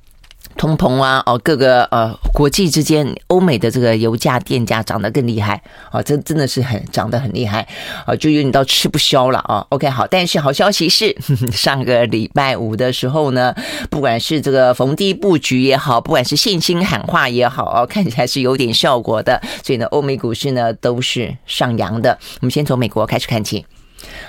[0.61, 7.66] 通膨啊，哦，各个呃国际之间，欧美的这个油价、电价涨得更厉害啊，这真的是很涨得很厉害
[8.05, 9.64] 啊，就有点到吃不消了啊。
[9.70, 11.16] OK，好，但是好消息是，
[11.51, 13.55] 上个礼拜五的时候呢，
[13.88, 22.18] 不管是这个逢低布局也好，不管是信心喊话也好啊，看起来是有点效果的，所以呢，欧美股市呢都是上扬的。
[22.42, 23.64] 我们先从美国开始看起。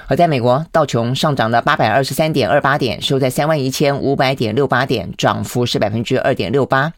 [0.08, 6.92] 而在美国，道琼上涨了八百二十三点二八点，收在三万一千五百点六八点，涨幅是百分之二点六八。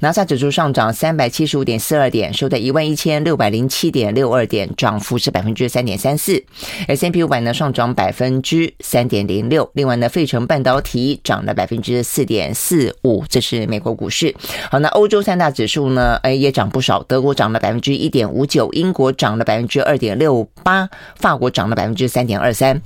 [0.00, 6.42] 纳斯达克指数上涨三百七十五点四二点，收在一万一千六百零七点六二点，涨幅是百分之三点三四。
[6.86, 9.68] S&P 五百呢上涨百分之三点零六。
[9.74, 13.24] 另外呢，费城半导体涨了百分之四点四五。
[13.28, 14.34] 这是美国股市。
[14.70, 17.02] 好，那欧洲三大指数呢，哎也涨不少。
[17.02, 22.82] 德国涨了百分之一点五九，英国涨了百分之二点六八，法国涨了百分之三三点二三。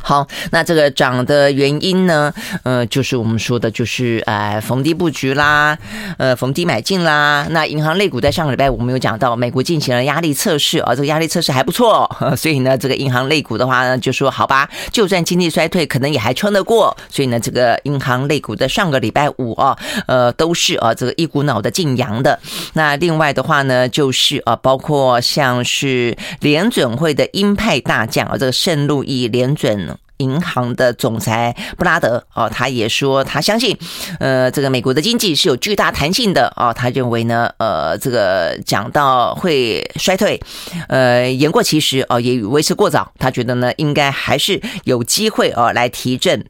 [0.00, 2.32] 好，那这个涨的原因呢？
[2.62, 5.76] 呃，就是我们说的，就是呃逢低布局啦，
[6.16, 7.46] 呃逢低买进啦。
[7.50, 16.96] 那银行类股在上个礼拜我们有讲到，美国进行了压力测试啊，这个压力测试还不错， 所以呢，这个银行类股的话呢，就说好吧，就算经济衰退，可能也还撑得过。
[17.10, 22.38] 所以呢，这个银行类股的上个礼拜五啊，呃，都是啊这个一股脑的进扬的。
[22.72, 29.77] 那另外的话呢，就是啊，包括像是联准会的鹰派大将啊，这个圣路易联准。
[30.18, 33.76] 银行的总裁布拉德哦，他也说他相信，
[34.20, 36.72] 呃，这个美国的经济是有巨大弹性的哦。
[36.72, 40.40] 他认为呢，呃，这个讲到会衰退，
[40.88, 43.12] 呃，言过其实哦，也为时过早。
[43.18, 46.44] 他觉得呢，应该还是有机会哦，来提振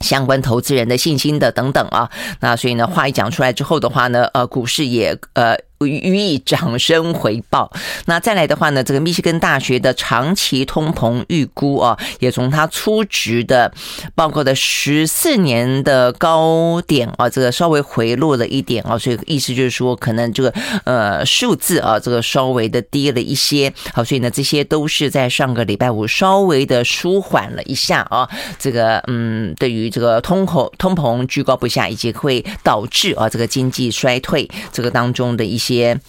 [0.00, 2.10] 相关投资人的信心的等等啊。
[2.40, 5.56] 那所以呢，话一讲出来之后的话呢，呃，股市也呃。
[5.86, 7.72] 予以掌声回报。
[8.04, 13.72] 那再来的话呢，这个密歇根大学的长期通膨预估啊，也从它初值的
[14.14, 20.52] 报告的十四年的高点啊，这个稍微回落了一点啊，所以意思就是说，可能这个
[20.84, 23.72] 呃数字啊，这个稍微的低了一些。
[23.94, 28.28] 好，所以呢，这些都是在上个礼拜五稍微的舒缓了一下啊。
[28.58, 35.69] 这个嗯，对于这个通膨通膨居高不下，以及会导致啊这个经济衰退这个当中的一些。
[35.70, 36.00] 些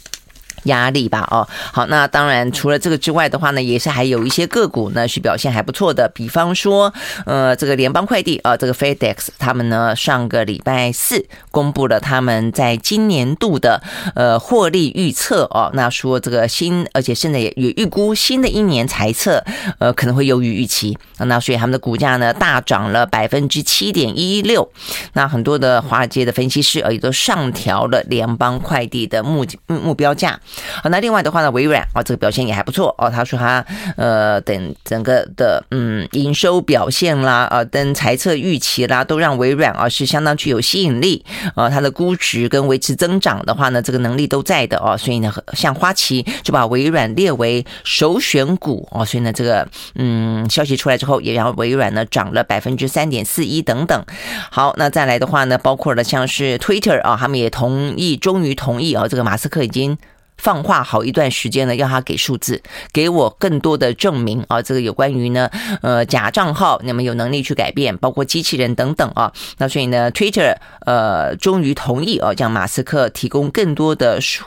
[0.64, 6.94] 压力吧，哦，好，那当然除了这个之外的话呢，也是还有一些个股呢是表现还不错的，比方说，
[7.26, 13.82] 呃，这个联邦快递啊，这个 FedEx，他们呢上个礼拜四公布了他们在今年度的
[14.16, 19.44] 呃获利预测哦，那说这个新，而且现在也也预估新的一年财测
[19.80, 24.70] 呃可能会优于预期，那所以他们的股价呢大涨了百分之七点一六，
[25.14, 30.40] 那很多的华尔街的分析师呃也都上调了联邦快递的目目标价。
[30.84, 33.10] 好，那另外的话呢，微软啊，这个表现也还不错哦。
[33.10, 33.66] 他说他
[33.98, 41.24] 呃，等整个的嗯营收表现啦，啊，等财测预期啦，都让微软啊是相当具有吸引力
[41.56, 41.70] 啊。
[41.70, 44.98] 它的估值跟维持增长的话呢，这个能力都在的哦。
[44.98, 49.06] 所以呢，像花旗就把微软列为首选股哦。
[49.06, 54.06] 所以呢，这个嗯消息出来之后，也让微软呢涨了百分之三点四一等等。
[54.50, 59.98] 好，那再来的话呢，包括了像是 Twitter 啊，他们也同意，终于同意啊，这个马斯克已经。
[60.42, 64.60] 放话好一段时间呢，要他给数字，给我更多的证明啊！
[64.60, 65.48] 这个有关于呢，
[65.84, 69.32] 呃，假账号，那么有能力去改变，包括机器人等等啊。
[69.60, 70.56] 那所以呢，Twitter
[70.88, 74.44] 呃，终于同意啊，将马斯克提供更多的数。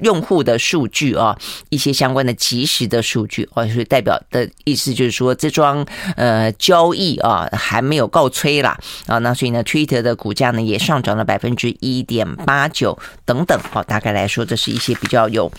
[0.00, 1.36] 用户的数据啊，
[1.68, 5.86] 一些相关的及时的数据啊，所以代表的意思就是说，这桩
[6.16, 15.50] 呃交易啊还没有告吹啦啊，那所以呢，Twitter 的股价呢也上涨了百分之一点八九等等，好，大概来说，这是一些比较有。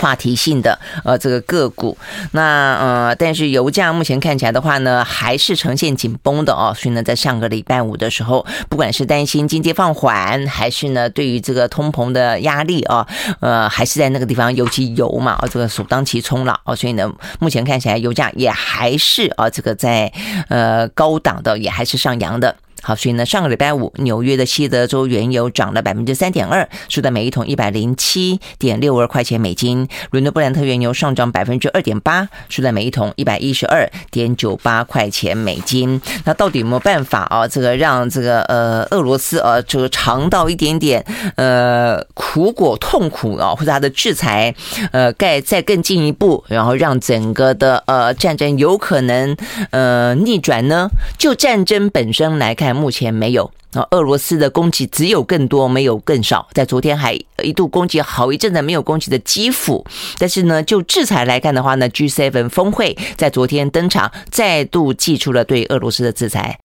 [0.00, 1.96] 话题性的呃这个个股，
[2.32, 13.06] 那呃但是油价目前看起来的话呢，还是呈现紧绷的哦，所以呢，在上个礼拜五的时候，不管是担心经济放缓，还是呢对于这个通膨的压力啊，
[13.40, 20.12] 呃还是在那个地方，尤其油嘛啊，这个首当其冲了啊，所以呢，目前看起来油价也还是啊这个在
[20.48, 22.54] 呃高档的，也还是上扬的。
[22.82, 36.02] 好，所以呢，上个礼拜五，纽约的西德州原油涨了百分之三点二，收在每一桶一百零七点六二块钱美金；伦敦布兰特原油上涨百分之二点八，收在每一桶一百一十二点九八块钱美金。
[36.24, 37.46] 那到底有没有办法啊？
[37.46, 41.04] 这个让这个呃俄罗斯啊，这个尝到一点点
[41.36, 44.52] 呃苦果痛苦啊，或者它的制裁
[44.90, 49.36] 呃盖再更进一步，然后让整个的呃战争有可能
[49.70, 50.88] 呃逆转呢？
[51.16, 52.71] 就战争本身来看。
[52.74, 56.46] 目前没有啊，俄罗斯的攻击只有更多，没有更少。
[56.52, 59.84] 在昨天还一度攻击好一阵子没有攻击的基辅，
[60.18, 66.58] 但是呢，就制裁来看的话呢，G7 峰会在昨天登场，再度祭出了对俄罗斯的制裁。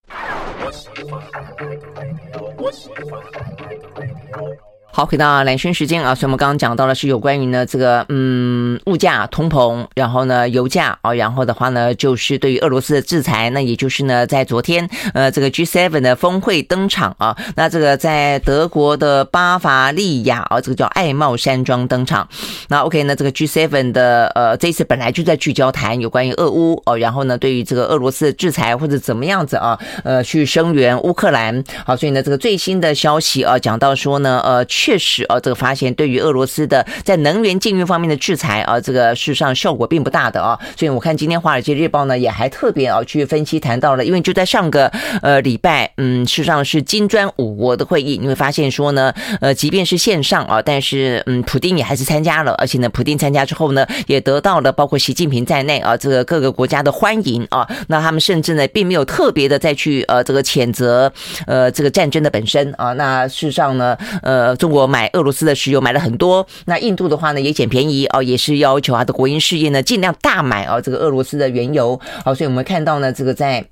[4.97, 22.27] 好，回到蓝轩时间啊，所以我们刚刚讲到的是有关于呢这个嗯物价通膨，然后呢油价啊，然后的话呢就是对于俄罗斯的制裁，那也就是呢在昨天 呃这个 G7 的峰会登场啊，那这个在德国的巴伐利亚啊，这个叫爱茂山庄登场。
[22.69, 31.63] 那 OK，那这个 G7 的呃这次本来就在聚焦谈有关于俄乌哦，然后呢对于这个俄罗斯的制裁或者怎么样子啊，呃去声援乌克兰。
[31.85, 34.65] 好，所以呢这个最新的消息啊讲到说呢呃。
[34.87, 40.57] 确实啊，这个发现对于俄罗斯的在能源禁运方面的制裁啊，这个事实上效果并不大的啊。
[40.77, 44.89] 所以我看今天《华尔街日报》呢也还特别啊去分析谈到了，因为就在上个
[45.21, 57.67] 呃礼拜，嗯，事实上是金砖五国的会议，你会发现说呢，呃，即便是线上啊，但是嗯，普丁也还是参加了，而且呢，普丁参加之后呢，也得到了包括习近平在内啊，这个各个国家的欢迎啊。
[57.89, 61.11] 那他们甚至呢，并没有特别的再去呃这个谴责
[61.45, 62.93] 呃这个战争的本身啊。
[62.93, 73.61] 那事实上呢，呃，中我买俄罗斯的石油买了很多，那印度的话呢也捡便宜哦，也是要求他的国营事业呢尽量大买哦这个俄罗斯的原油，好，所以我们看到呢这个在。《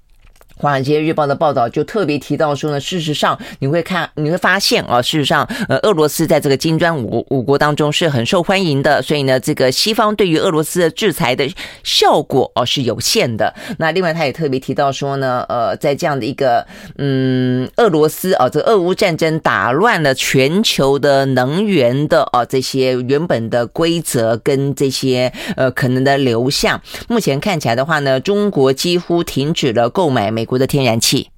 [0.58, 11.46] 华尔街日报》的报道就特别提到说呢，事实上你会看，你会发现啊，事实上，呃，俄罗斯在这个金砖五五国当中是很受欢迎的，所以呢，这个西方对于俄罗斯的制裁的
[11.84, 13.54] 效果哦是有限的。
[13.80, 16.66] 那另外，他也特别提到说呢，呃，在这样的一个
[16.98, 26.82] 嗯，俄罗斯啊，这俄乌战争打乱了全球的能源的啊这些原本的规则跟这些呃可能的流向。
[27.10, 30.45] 目前看起来的话呢，中国几乎停止了购买美。
[30.46, 31.32] 美国的天然气，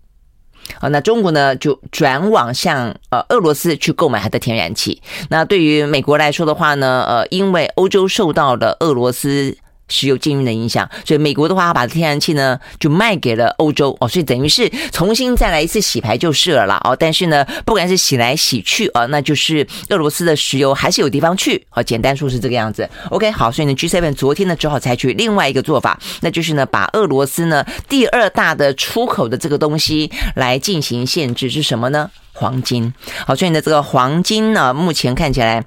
[0.81, 5.01] 啊，那中国呢就转往向呃俄罗斯去购买它的天然气。
[5.29, 9.57] 那对于美国来说的话呢，呃，因为欧洲受到了俄罗斯。
[9.89, 16.95] 石油禁运的影响，所以美国的话，把天然气呢就卖给了欧洲哦，所以等于是重新再来一次洗牌就是了啦哦。
[16.95, 21.81] 但是呢，不管是洗来洗去啊，那就是俄罗斯的石油还是有地方去哦。
[21.81, 22.89] 简单说是这个样子。
[23.09, 32.09] OK，好，所以呢，G7 昨天呢只好采取另外一个做法，那就是呢把俄罗斯呢第二大的出口的这个东西来进行限制，是什么呢？
[32.33, 32.93] 黄金。
[33.25, 35.63] 好，所以呢这个黄金呢目前看起来。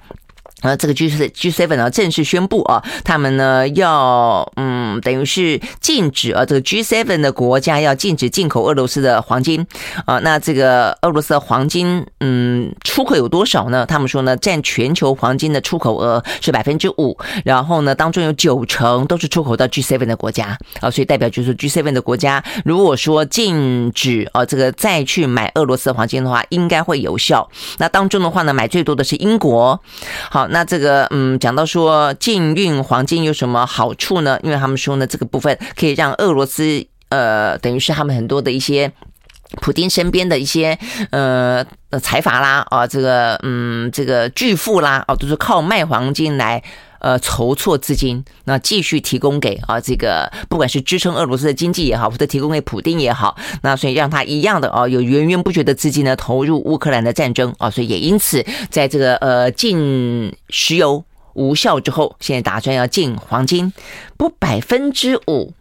[0.61, 9.65] 啊，这个 G 7 G seven 呢正式宣布啊，他们呢要嗯，等于是禁止啊，这个 G seven 的国家要禁止进口俄罗斯的黄金
[10.05, 10.19] 啊。
[10.19, 13.87] 那这个俄罗斯的黄金嗯，出口有多少呢？
[13.87, 27.49] 他们说呢，占全球黄金的出口额是百分之五，然后呢，当中有九成都是出口到 G seven 的国家啊，所以代表就是 G seven 的国家，如果说禁止啊这个再去买俄罗斯的黄金的话，应该会有效。
[27.79, 29.81] 那当中的话呢，买最多的是英国，
[30.29, 30.47] 好。
[30.51, 34.37] 那这个嗯，讲到说禁运黄金有什么好处呢？
[34.43, 38.91] 因为他们说呢，这个部分可以让俄罗斯呃，等于是他们很多的一些
[39.61, 40.77] 普丁身边的一些
[41.11, 41.65] 呃
[42.01, 46.61] 财阀啦啊，这个嗯，这个巨富啦啊，都是靠卖黄金来。
[47.01, 63.73] 呃，筹措资金，那继续提供给啊，这个不管是支撑俄罗斯的经济也好，或者提供给普丁也好，那所以让他一样的啊，有源源不绝的资金呢投入乌克兰的战争啊，所以也因此在这个呃进石油无效之后，现在打算要进黄金，
[64.15, 65.53] 不百分之五。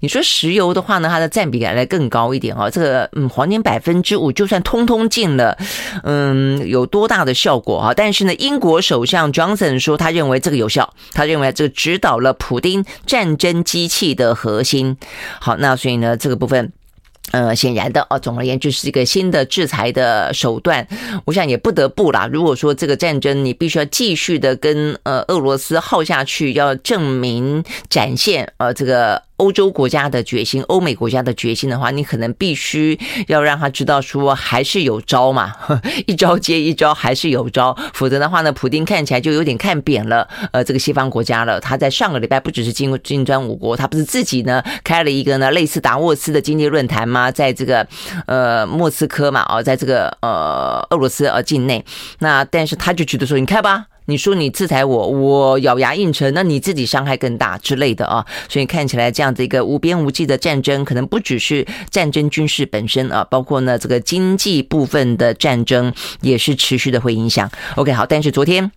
[0.00, 2.68] 你说石油的话呢，它的占比来更高一点啊。
[2.68, 5.56] 这个嗯，黄金百分之五，就算通通进了，
[6.02, 7.94] 嗯，有多大的效果啊？
[7.94, 14.96] 但是呢，英国首相 Johnson 说，他认为这个有效，他认为这个指导了普丁战争机器的核心。
[15.40, 16.72] 好，那所以呢，这个部分。
[17.32, 20.86] 呃，显然的啊，总而言之是一个新的制裁的手段。
[21.24, 22.28] 我想也不得不啦。
[22.32, 29.20] 如果说这个战争你必须要继续的跟呃俄罗斯耗下去，要证明展现呃这个。
[29.36, 35.52] 欧洲国家的决心，欧美国家的决心的话，你可能必须要让他知道说还是有招嘛，
[36.06, 37.76] 一招接一招，还是有招。
[37.92, 41.60] 否则的话呢，普丁看起来就有点看扁了呃这个西方国家了。
[41.60, 47.30] 他在上个礼拜不只是金金砖五国，他不是自己呢开了一个呢类似达沃斯的经济论坛吗？
[47.30, 47.86] 在这个
[48.26, 51.84] 呃莫斯科嘛，哦，在这个呃俄罗斯呃境内。
[52.20, 53.86] 那但是他就觉得说，你看吧。
[54.06, 67.50] 你说你制裁我，我咬牙硬撑，那你自己伤害更大之类的啊，所以看起来这样子一个无边无际的战争，可能不只是战争军事本身啊，包括呢这个经济部分的战争也是持续的会影响。
[67.74, 68.70] OK，好，但是昨天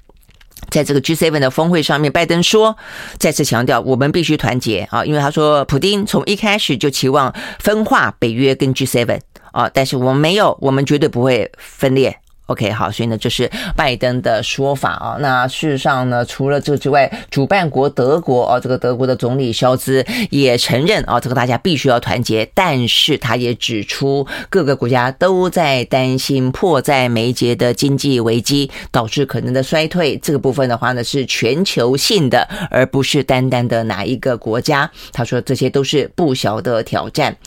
[0.70, 2.76] 在这个 G7 的峰会上面，拜登说
[3.18, 9.20] 再次强调我们必须团结啊，因为他说普丁从一开始就期望分化北约跟 G7
[9.52, 12.20] 啊，但是我们没有，我们绝对不会分裂。
[12.50, 15.18] OK，好，所以呢，这是拜登的说法啊。
[15.20, 22.50] 那事实上呢，除了这之外，主办国德国啊，这个德国的总理肖兹也承认啊，这个大家必须要团结。
[22.56, 30.18] 但是他也指出，各个国家都在担心迫在眉睫的经济危机导致可能的衰退。
[30.18, 34.90] 这个部分的话呢，是全球性的，而不是单单的哪一个国家。
[35.14, 37.38] 他说这些都是不小的挑战。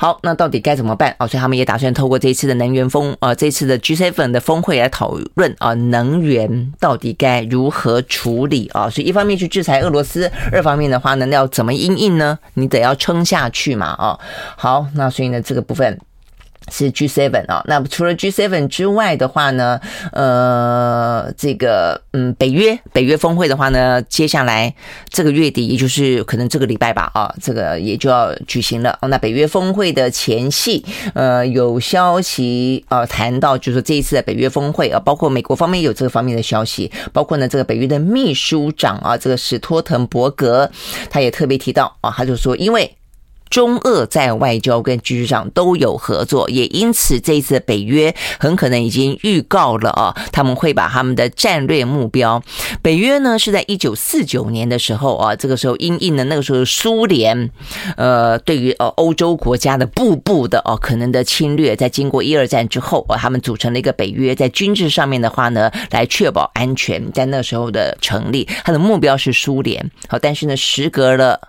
[0.00, 1.26] 好，那到底该怎么办啊？
[1.26, 8.88] 所以他们也打算透过这一次的能源峰，呃，这次的 G7 的峰会来讨论啊，能源到底该如何处理啊？
[8.88, 12.38] 所以一方面去制裁俄罗斯，二方面的话呢，要怎么应应呢？
[12.54, 14.16] 你得要撑下去嘛啊。
[14.56, 15.98] 好，那所以呢，这个部分。
[16.70, 19.80] 是 G7 啊，那除了 G7 之外的话呢，
[20.12, 24.74] 呃，这个嗯，北约北约峰会的话呢，接下来
[25.08, 28.98] 这个月底，也就是可能这个礼拜吧，啊，这个也就要举行了。
[29.02, 40.70] 那北约峰会的前夕，呃，有消息啊谈到，就是说这一次的北约峰会啊，包括美国方面有这个方面的消息，包括呢这个北约的秘书长啊，这个史托滕伯格，
[41.08, 42.97] 他也特别提到啊，他就说因为。
[43.50, 52.42] 中俄在外交跟军事上都有合作，也因此这一次北约很可能已经预告了啊，他们会把他们的战略目标。
[52.82, 57.50] 北约呢是在一九四九年的时候啊，这个时候因应了那个时候苏联，
[57.96, 69.90] 呃，对于呃欧洲国家的步步的哦可能的侵略，在经过一二战之后啊，他们组成了一个北约，在军事上面的话呢，来确保安全，在那时候的成立，它的目标是苏联。
[70.08, 71.48] 好，但是呢，时隔了。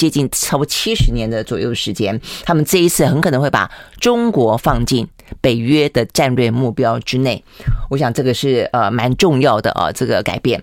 [0.00, 3.70] 接近超过七十年的左右时间，他们这一次很可能会把
[4.00, 5.06] 中国放进
[5.42, 7.44] 北约的战略目标之内。
[7.90, 10.62] 我想这个是呃蛮重要的啊，这个改变。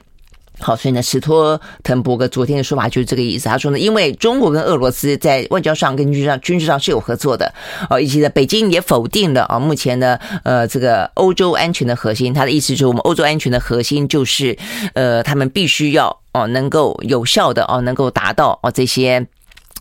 [0.59, 3.47] 好，所以呢，史托滕伯格昨天的说法就是这个意思。
[3.47, 7.53] 他说呢，因为中国跟俄罗斯在外交上跟军事上军事上是有合作的，
[7.91, 14.57] 哦，以及呢，北京也否定了啊，目前呢，呃，这个欧洲安全的核心，他的意思就是我们欧洲安全的核心就是，
[14.95, 19.27] 呃，他们必须要哦，能够有效的哦，能够达到哦这些。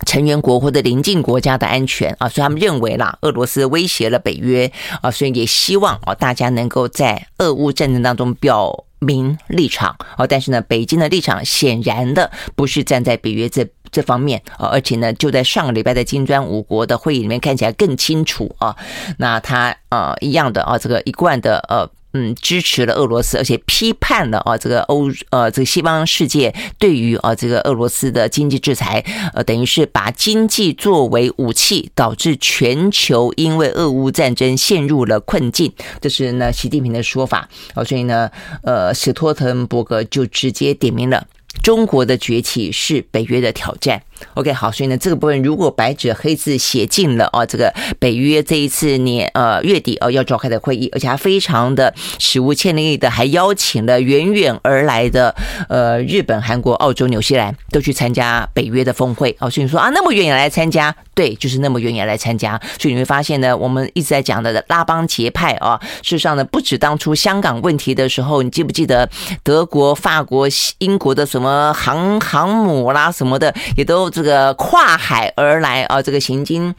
[0.04, 10.26] 成员国或者邻近国家的安全啊，所以他们认为啦，俄罗斯威胁了北约啊，所以也希望啊，大家能够在俄乌战争当中表明立场啊。
[10.26, 18.76] 但是呢，北京的立场显然的不是站在北约这这方面啊，而且呢，就在上个礼拜的金砖五国的会议里面看起来更清楚啊。
[19.16, 21.88] 那他呃一样的啊，这个一贯的呃。
[22.16, 29.04] 嗯支持了俄罗斯，而且批判了啊这个欧呃这个西方世界对于啊这个俄罗斯的经济制裁，
[29.34, 35.70] 呃等于是把经济作为武器，导致全球因为俄乌战争陷入了困境。
[36.00, 38.30] 这是呢习近平的说法啊，所以呢
[38.62, 41.26] 呃史托滕伯格就直接点名了。
[41.62, 44.02] 中国的崛起是北约的挑战。
[44.34, 55.34] OK，好，所以呢，这个部分如果白纸黑字写进了啊，这个北约这一次年呃月底哦要召开的会议，而且还非常的史无前例的，还邀请了远远而来的
[55.68, 69.08] 呃日本、韩国、澳洲、纽西兰都去参加北约的峰会哦，所以你说啊，那么远也来参加，对，就是那么远也来参加，所以你会发现呢，我们一直在讲的拉帮结派啊，事实上呢，不止当初香港问题的时候，你记不记得
[69.42, 70.48] 德国、法国、
[70.78, 74.05] 英国的什么航航母啦什么的，也都。
[74.10, 76.74] 这个跨海而来啊，这个行经。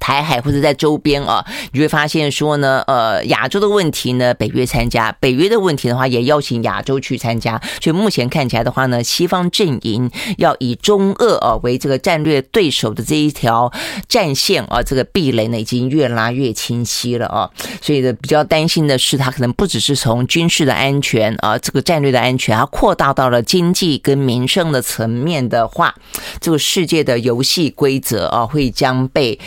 [0.00, 7.60] 台海或者在周边啊，你会发现说呢，呃，亚洲的问题呢，北约参加；北约的问题的话，也邀请亚洲去参加。
[7.80, 13.72] 所以目前看起来的话呢，西方阵营要以中俄啊为这个战略对手的这一条
[14.08, 17.50] 战线啊，这个壁垒呢已经越拉越清晰了啊。
[17.80, 25.94] 所以呢，比较担心的是，它可能不只是从军事的安全啊，这个战略的安全，它扩大到了经济跟民生的层面的话，
[26.40, 29.38] 这个世界的游戏规则啊，会将被。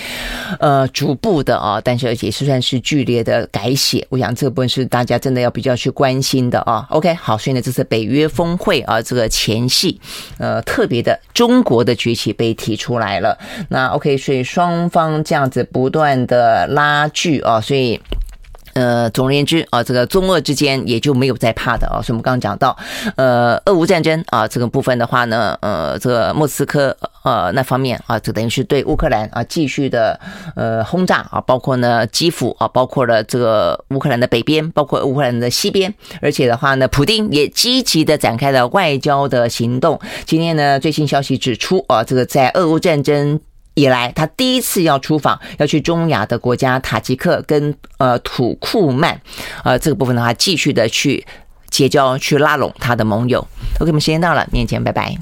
[0.59, 4.05] 呃，逐步的啊，但是而且是算是剧烈的改写。
[4.09, 6.85] 我想这部分是大家真的要比较去关心的啊。
[6.89, 9.99] OK，好，所以呢，这次北约峰会啊，这个前戏，
[10.37, 13.37] 呃，特别的中国的崛起被提出来了。
[13.69, 17.99] 那 OK，所以双方这样子不断的拉锯啊，所以。
[18.77, 21.97] 呃，总而言之啊，这个中俄之间也就没有再怕的啊。
[21.99, 22.77] 所以我们刚刚讲到，
[23.15, 30.19] 呃，俄乌战争啊，这个部分的话呢，呃，这个莫斯科呃那方面啊，就等于是对乌克兰啊继续的
[30.55, 39.99] 呃轰炸啊，包括呢基辅啊，包括了这个乌克兰的北边，包括乌克兰的西边，而且的话呢，普丁也积极的展开了外交的行动。
[40.25, 43.39] 今天呢，最新消息指出啊，这个在俄乌战争。
[43.77, 49.21] 以来，他第一次要出访，要去中亚的国家塔吉克跟呃土库曼，
[49.63, 51.25] 呃这个部分的话，继续的去
[51.69, 53.39] 结交、去拉拢他的盟友。
[53.79, 55.17] OK，我们时间到了，明天见，拜拜。